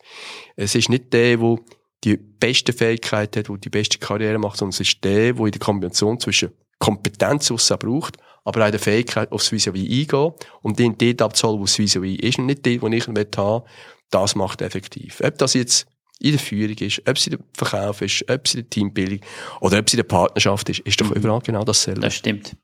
Es 0.56 0.74
ist 0.74 0.88
nicht 0.88 1.12
der, 1.12 1.36
der 1.36 1.58
die 2.04 2.16
beste 2.16 2.72
Fähigkeit 2.72 3.36
hat, 3.36 3.48
der 3.48 3.56
die 3.56 3.70
beste 3.70 3.98
Karriere 3.98 4.38
macht, 4.38 4.58
sondern 4.58 4.72
es 4.72 4.80
ist 4.80 5.04
der, 5.04 5.34
der 5.34 5.44
in 5.46 5.52
der 5.52 5.60
Kombination 5.60 6.18
zwischen 6.18 6.50
Kompetenz, 6.78 7.48
die 7.48 7.54
es 7.54 7.68
braucht, 7.78 8.16
aber 8.44 8.66
auch 8.66 8.70
der 8.70 8.80
Fähigkeit, 8.80 9.30
aufs 9.30 9.52
Vis-a-vis 9.52 9.88
eingehen 9.88 10.32
und 10.62 10.78
den 10.78 10.98
dort 10.98 11.22
abzuholen, 11.22 11.60
wo 11.60 11.64
es 11.64 11.78
Vis-a-vis 11.78 12.18
ist 12.18 12.38
und 12.38 12.46
nicht 12.46 12.66
den, 12.66 12.80
den 12.80 12.92
ich 12.92 13.06
haben 13.06 13.16
will, 13.16 13.62
das 14.10 14.34
macht 14.34 14.62
effektiv. 14.62 15.20
Ob 15.24 15.38
das 15.38 15.54
jetzt 15.54 15.86
in 16.18 16.32
der 16.32 16.40
Führung 16.40 16.76
ist, 16.76 17.00
ob 17.06 17.16
es 17.16 17.26
in 17.26 17.36
der 17.36 17.40
Verkauf 17.54 18.02
ist, 18.02 18.28
ob 18.28 18.46
es 18.46 18.54
in 18.54 18.60
der 18.62 18.70
Teambildung 18.70 19.20
oder 19.60 19.78
ob 19.78 19.86
es 19.86 19.92
in 19.92 19.98
der 19.98 20.04
Partnerschaft 20.04 20.68
ist, 20.68 20.80
ist 20.80 21.00
doch 21.00 21.10
mhm. 21.10 21.16
überall 21.16 21.40
genau 21.40 21.64
dasselbe. 21.64 22.00
Das 22.00 22.14
stimmt. 22.14 22.56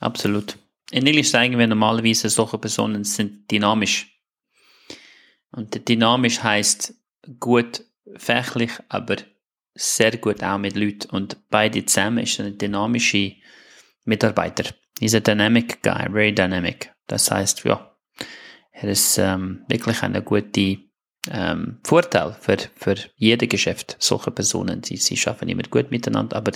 Absolut. 0.00 0.56
In 0.90 1.06
Englisch 1.06 1.30
sagen 1.30 1.58
wir 1.58 1.66
normalerweise, 1.66 2.30
solche 2.30 2.58
Personen 2.58 3.04
sind 3.04 3.50
dynamisch. 3.50 4.06
Und 5.50 5.88
dynamisch 5.88 6.42
heißt 6.42 6.94
gut 7.38 7.84
fachlich, 8.16 8.70
aber 8.88 9.16
sehr 9.74 10.16
gut 10.16 10.42
auch 10.42 10.58
mit 10.58 10.76
Leuten. 10.76 11.10
Und 11.10 11.36
beide 11.50 11.84
zusammen 11.84 12.24
ist 12.24 12.40
eine 12.40 12.52
dynamische 12.52 13.34
Mitarbeiter. 14.04 14.74
He's 14.98 15.14
a 15.14 15.20
dynamic 15.20 15.82
guy, 15.82 16.10
very 16.10 16.34
dynamic. 16.34 16.92
Das 17.06 17.30
heißt, 17.30 17.64
ja, 17.64 17.96
er 18.72 18.88
ist 18.88 19.18
ähm, 19.18 19.64
wirklich 19.68 20.02
eine 20.02 20.22
gute 20.22 20.78
ähm, 21.30 21.78
Vorteil 21.84 22.36
für, 22.40 22.56
für 22.76 22.96
jedes 23.16 23.48
Geschäft. 23.48 23.96
Solche 23.98 24.30
Personen, 24.30 24.82
sie, 24.82 24.96
sie 24.96 25.16
schaffen 25.16 25.48
immer 25.48 25.62
gut 25.62 25.90
miteinander, 25.90 26.36
aber 26.36 26.52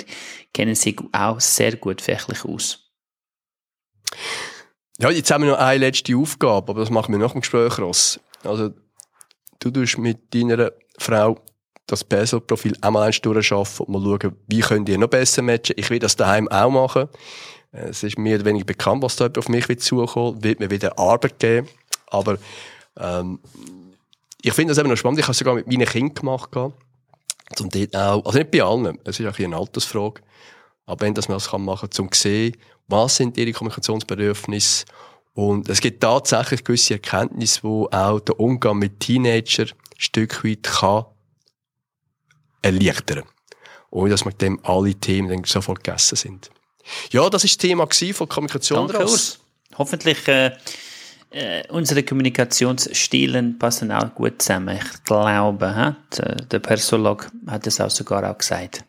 kennen 0.52 0.74
sich 0.74 0.98
auch 1.12 1.40
sehr 1.40 1.76
gut 1.76 2.00
fachlich 2.00 2.44
aus. 2.44 2.90
Ja, 4.98 5.10
jetzt 5.10 5.30
haben 5.30 5.44
wir 5.44 5.52
noch 5.52 5.58
eine 5.58 5.78
letzte 5.78 6.16
Aufgabe, 6.16 6.72
aber 6.72 6.80
das 6.80 6.90
machen 6.90 7.12
wir 7.12 7.18
nach 7.18 7.32
dem 7.32 7.40
Gespräch, 7.40 7.78
Ross. 7.78 8.20
Also, 8.44 8.70
du 9.58 9.70
tust 9.70 9.98
mit 9.98 10.34
deiner 10.34 10.72
Frau 10.98 11.38
das 11.86 12.04
Personalprofil 12.04 12.76
einmal 12.80 13.08
eins 13.08 13.20
durchschaffen 13.20 13.86
und 13.86 13.92
mal 13.92 14.18
schauen, 14.20 14.36
wie 14.46 14.60
könnt 14.60 14.88
ihr 14.88 14.98
noch 14.98 15.08
besser 15.08 15.42
matchen. 15.42 15.74
Ich 15.76 15.90
will 15.90 15.98
das 15.98 16.16
daheim 16.16 16.48
auch 16.48 16.70
machen. 16.70 17.08
Es 17.72 18.02
ist 18.02 18.18
mir 18.18 18.44
wenig 18.44 18.66
bekannt, 18.66 19.02
was 19.02 19.16
da 19.16 19.28
auf 19.36 19.48
mich 19.48 19.68
wird 19.68 19.80
zukommen, 19.80 20.42
wird 20.42 20.60
mir 20.60 20.70
wieder 20.70 20.98
Arbeit 20.98 21.38
geben. 21.38 21.68
Aber, 22.08 22.38
ähm, 22.98 23.40
ich 24.42 24.52
finde 24.52 24.72
das 24.72 24.78
eben 24.78 24.90
noch 24.90 24.96
spannend. 24.96 25.20
Ich 25.20 25.24
habe 25.24 25.32
es 25.32 25.38
sogar 25.38 25.54
mit 25.54 25.66
meinen 25.66 25.86
Kindern 25.86 26.14
gemacht. 26.14 26.50
Zum 27.54 27.68
auch, 27.94 28.24
also 28.24 28.38
nicht 28.38 28.50
bei 28.50 28.62
allen, 28.62 28.98
es 29.04 29.20
ist 29.20 29.26
auch 29.26 29.38
eine 29.38 29.56
Altersfrage. 29.56 30.22
Aber 30.86 31.06
wenn 31.06 31.14
das 31.14 31.28
man 31.28 31.36
das 31.36 31.50
kann 31.50 31.64
machen, 31.64 31.90
zum 31.90 32.08
sehen, 32.12 32.56
was 32.88 33.16
sind 33.16 33.36
ihre 33.38 33.52
Kommunikationsbedürfnisse 33.52 34.84
und 35.34 35.68
es 35.68 35.80
gibt 35.80 36.02
tatsächlich 36.02 36.64
gewisse 36.64 36.94
Erkenntnisse, 36.94 37.60
wo 37.62 37.88
auch 37.90 38.20
der 38.20 38.38
Umgang 38.38 38.78
mit 38.78 39.00
Teenager 39.00 39.64
ein 39.64 39.70
Stück 40.02 40.44
weit 40.44 40.64
kann 40.64 41.04
erleichtern. 42.60 43.24
Ohne 43.90 44.10
dass 44.10 44.24
mit 44.24 44.40
dem 44.42 44.58
alle 44.64 44.94
Themen 44.94 45.28
dann 45.28 45.44
sofort 45.44 45.84
gegessen 45.84 46.16
sind. 46.16 46.50
Ja, 47.10 47.28
das 47.30 47.44
ist 47.44 47.52
das 47.52 47.58
Thema 47.58 47.86
von 47.86 48.28
Kommunikation 48.28 48.88
Danke, 48.88 49.04
Urs. 49.04 49.38
Hoffentlich 49.78 50.26
äh, 50.26 50.52
äh, 51.30 51.62
unsere 51.68 52.02
Kommunikationsstilen 52.02 53.58
passen 53.58 53.92
auch 53.92 54.12
gut 54.14 54.42
zusammen. 54.42 54.76
Ich 54.76 55.04
glaube, 55.04 55.96
he? 56.10 56.42
der 56.50 56.58
Persolog 56.58 57.30
hat 57.46 57.66
es 57.66 57.80
auch 57.80 57.90
sogar 57.90 58.28
auch 58.28 58.38
gesagt. 58.38 58.84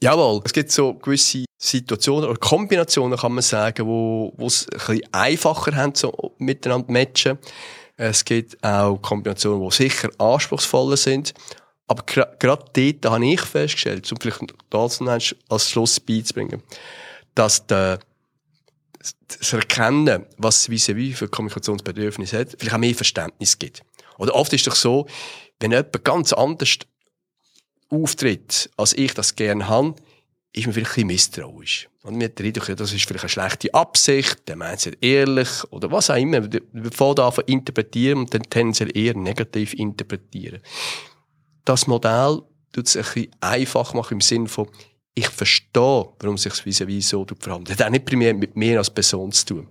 Jawohl, 0.00 0.40
es 0.44 0.52
gibt 0.52 0.70
so 0.70 0.94
gewisse 0.94 1.44
Situationen 1.58 2.28
oder 2.28 2.38
Kombinationen, 2.38 3.18
kann 3.18 3.32
man 3.32 3.42
sagen, 3.42 3.86
wo, 3.86 4.32
wo 4.36 4.46
es 4.46 4.66
ein 4.68 4.78
bisschen 4.78 5.02
einfacher 5.12 5.76
haben, 5.76 5.94
so 5.94 6.34
miteinander 6.38 6.86
zu 6.86 6.92
matchen. 6.92 7.38
Es 7.96 8.24
gibt 8.24 8.62
auch 8.64 8.96
Kombinationen, 8.96 9.68
die 9.68 9.74
sicher 9.74 10.10
anspruchsvoller 10.18 10.96
sind. 10.96 11.34
Aber 11.86 12.04
gerade 12.04 12.64
dort 12.72 13.12
habe 13.12 13.26
ich 13.26 13.40
festgestellt, 13.40 14.10
um 14.12 14.18
vielleicht 14.18 14.54
das 14.70 15.00
als 15.48 15.70
Schluss 15.70 16.00
beizubringen, 16.00 16.62
dass 17.34 17.66
der, 17.66 17.98
das 19.28 19.52
Erkennen, 19.52 20.26
was 20.38 20.68
vis-à-vis 20.70 21.18
für 21.18 21.28
Kommunikationsbedürfnisse 21.28 22.38
hat, 22.38 22.56
vielleicht 22.58 22.74
auch 22.74 22.78
mehr 22.78 22.94
Verständnis 22.94 23.58
gibt. 23.58 23.82
Oder 24.18 24.34
oft 24.34 24.52
ist 24.52 24.60
es 24.62 24.72
doch 24.72 24.76
so, 24.76 25.06
wenn 25.60 25.72
jemand 25.72 26.04
ganz 26.04 26.32
anders 26.32 26.78
auftritt, 27.90 28.70
als 28.76 28.94
ich 28.94 29.12
das 29.12 29.36
gerne 29.36 29.68
habe, 29.68 29.94
ist 30.54 30.66
man 30.66 30.74
vielleicht 30.74 30.90
ein 30.90 31.06
bisschen 31.06 31.06
misstrauisch. 31.06 31.88
Und 32.02 32.16
mir 32.16 32.30
redet 32.38 32.80
das 32.80 32.92
ist 32.92 33.06
vielleicht 33.06 33.24
eine 33.24 33.28
schlechte 33.28 33.72
Absicht, 33.72 34.48
der 34.48 34.56
meint 34.56 34.80
es 34.80 34.86
nicht 34.86 35.04
ehrlich, 35.04 35.48
oder 35.70 35.90
was 35.90 36.10
auch 36.10 36.16
immer. 36.16 36.40
Bevor 36.40 37.14
da 37.14 37.30
von 37.30 37.44
interpretieren 37.46 38.18
und 38.18 38.34
dann 38.34 38.42
tendenziell 38.42 38.96
eher 38.96 39.16
negativ 39.16 39.72
interpretieren 39.74 40.60
das 41.64 41.86
Modell 41.86 42.42
tut 42.72 42.86
es 42.86 42.96
ein 42.96 43.02
bisschen 43.02 43.36
einfach 43.40 43.94
machen 43.94 44.14
im 44.14 44.20
Sinne 44.20 44.48
von, 44.48 44.68
ich 45.14 45.28
verstehe, 45.28 46.08
warum 46.20 46.38
sich 46.38 46.52
das 46.52 46.64
vis-à-vis 46.64 47.10
so 47.10 47.26
verhandelt. 47.38 47.70
Das 47.70 47.78
hat 47.78 47.86
auch 47.86 47.90
nicht 47.90 48.06
primär 48.06 48.32
mit 48.32 48.56
mir 48.56 48.78
als 48.78 48.88
Person 48.88 49.30
zu 49.30 49.44
tun. 49.44 49.68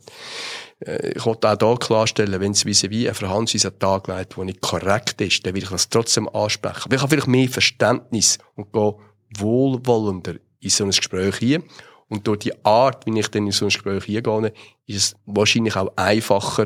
Äh, 0.80 1.14
ich 1.16 1.26
wollte 1.26 1.50
auch 1.50 1.58
hier 1.60 1.78
klarstellen, 1.80 2.40
wenn 2.40 2.52
es 2.52 2.64
vis-à-vis 2.64 3.06
eine 3.06 3.16
Verhandlungsweise 3.16 3.70
an 3.70 3.74
den 3.74 3.80
Tag 3.80 4.08
legt, 4.08 4.38
die 4.38 4.46
nicht 4.46 4.62
korrekt 4.62 5.20
ist, 5.20 5.46
dann 5.46 5.56
will 5.56 5.64
ich 5.64 5.70
das 5.70 5.90
trotzdem 5.90 6.30
ansprechen. 6.30 6.84
Aber 6.86 6.96
ich 6.96 7.02
habe 7.02 7.10
vielleicht 7.10 7.28
mehr 7.28 7.50
Verständnis 7.50 8.38
und 8.56 8.72
gehe 8.72 8.96
wohlwollender 9.38 10.36
in 10.62 10.70
so 10.70 10.86
ein 10.86 10.92
Gespräch 10.92 11.36
hier. 11.38 11.64
Und 12.08 12.28
durch 12.28 12.40
die 12.40 12.66
Art, 12.66 13.06
wie 13.06 13.20
ich 13.20 13.28
dann 13.30 13.46
in 13.46 13.52
so 13.52 13.66
ein 13.66 13.70
Gespräch 13.70 14.06
hingehe, 14.06 14.54
ist 14.86 14.96
es 14.96 15.16
wahrscheinlich 15.26 15.76
auch 15.76 15.92
einfacher, 15.96 16.66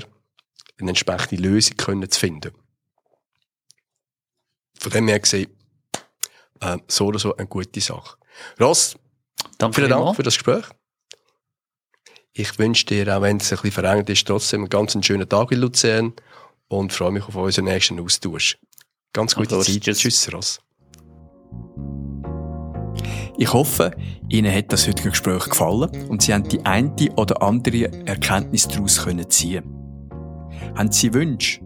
eine 0.80 0.90
entsprechende 0.90 1.42
Lösung 1.42 2.10
zu 2.10 2.20
finden. 2.20 2.52
Von 4.80 4.92
dem 4.92 5.08
her 5.08 5.20
gesehen, 5.20 5.50
äh, 6.60 6.78
so 6.88 7.08
oder 7.08 7.20
so 7.20 7.36
eine 7.36 7.48
gute 7.48 7.80
Sache. 7.80 8.18
Ross, 8.60 8.98
Danke 9.58 9.76
vielen 9.76 9.90
Dank 9.90 10.16
für 10.16 10.24
das 10.24 10.36
Gespräch. 10.36 10.66
Ich 12.34 12.60
wünsche 12.60 12.86
dir, 12.86 13.16
auch 13.16 13.22
wenn 13.22 13.38
es 13.38 13.52
ein 13.52 13.58
bisschen 13.58 13.72
verengt 13.72 14.10
ist, 14.10 14.28
trotzdem 14.28 14.62
einen 14.62 14.70
ganz 14.70 14.98
schönen 15.06 15.30
Tag 15.30 15.52
in 15.52 15.60
Luzern 15.60 16.14
und 16.68 16.92
freue 16.92 17.12
mich 17.12 17.24
auf 17.24 17.36
unseren 17.36 17.66
nächsten 17.66 18.00
Austausch. 18.00 18.58
Ganz 19.14 19.36
gute 19.36 19.58
Zeit. 19.62 19.82
Tschüss. 19.82 20.00
Tschüss, 20.00 20.34
Ross. 20.34 20.60
Ich 23.38 23.52
hoffe, 23.52 23.92
Ihnen 24.30 24.54
hat 24.54 24.72
das 24.72 24.88
heutige 24.88 25.10
Gespräch 25.10 25.50
gefallen 25.50 25.90
und 26.10 26.22
Sie 26.22 26.34
haben 26.34 26.48
die 26.48 26.66
eine 26.66 26.94
oder 27.18 27.42
andere 27.42 27.92
Erkenntnis 28.06 28.68
daraus 28.68 29.06
ziehen 29.30 29.64
können. 29.64 30.76
Haben 30.76 30.92
Sie 30.92 31.14
Wünsche, 31.14 31.60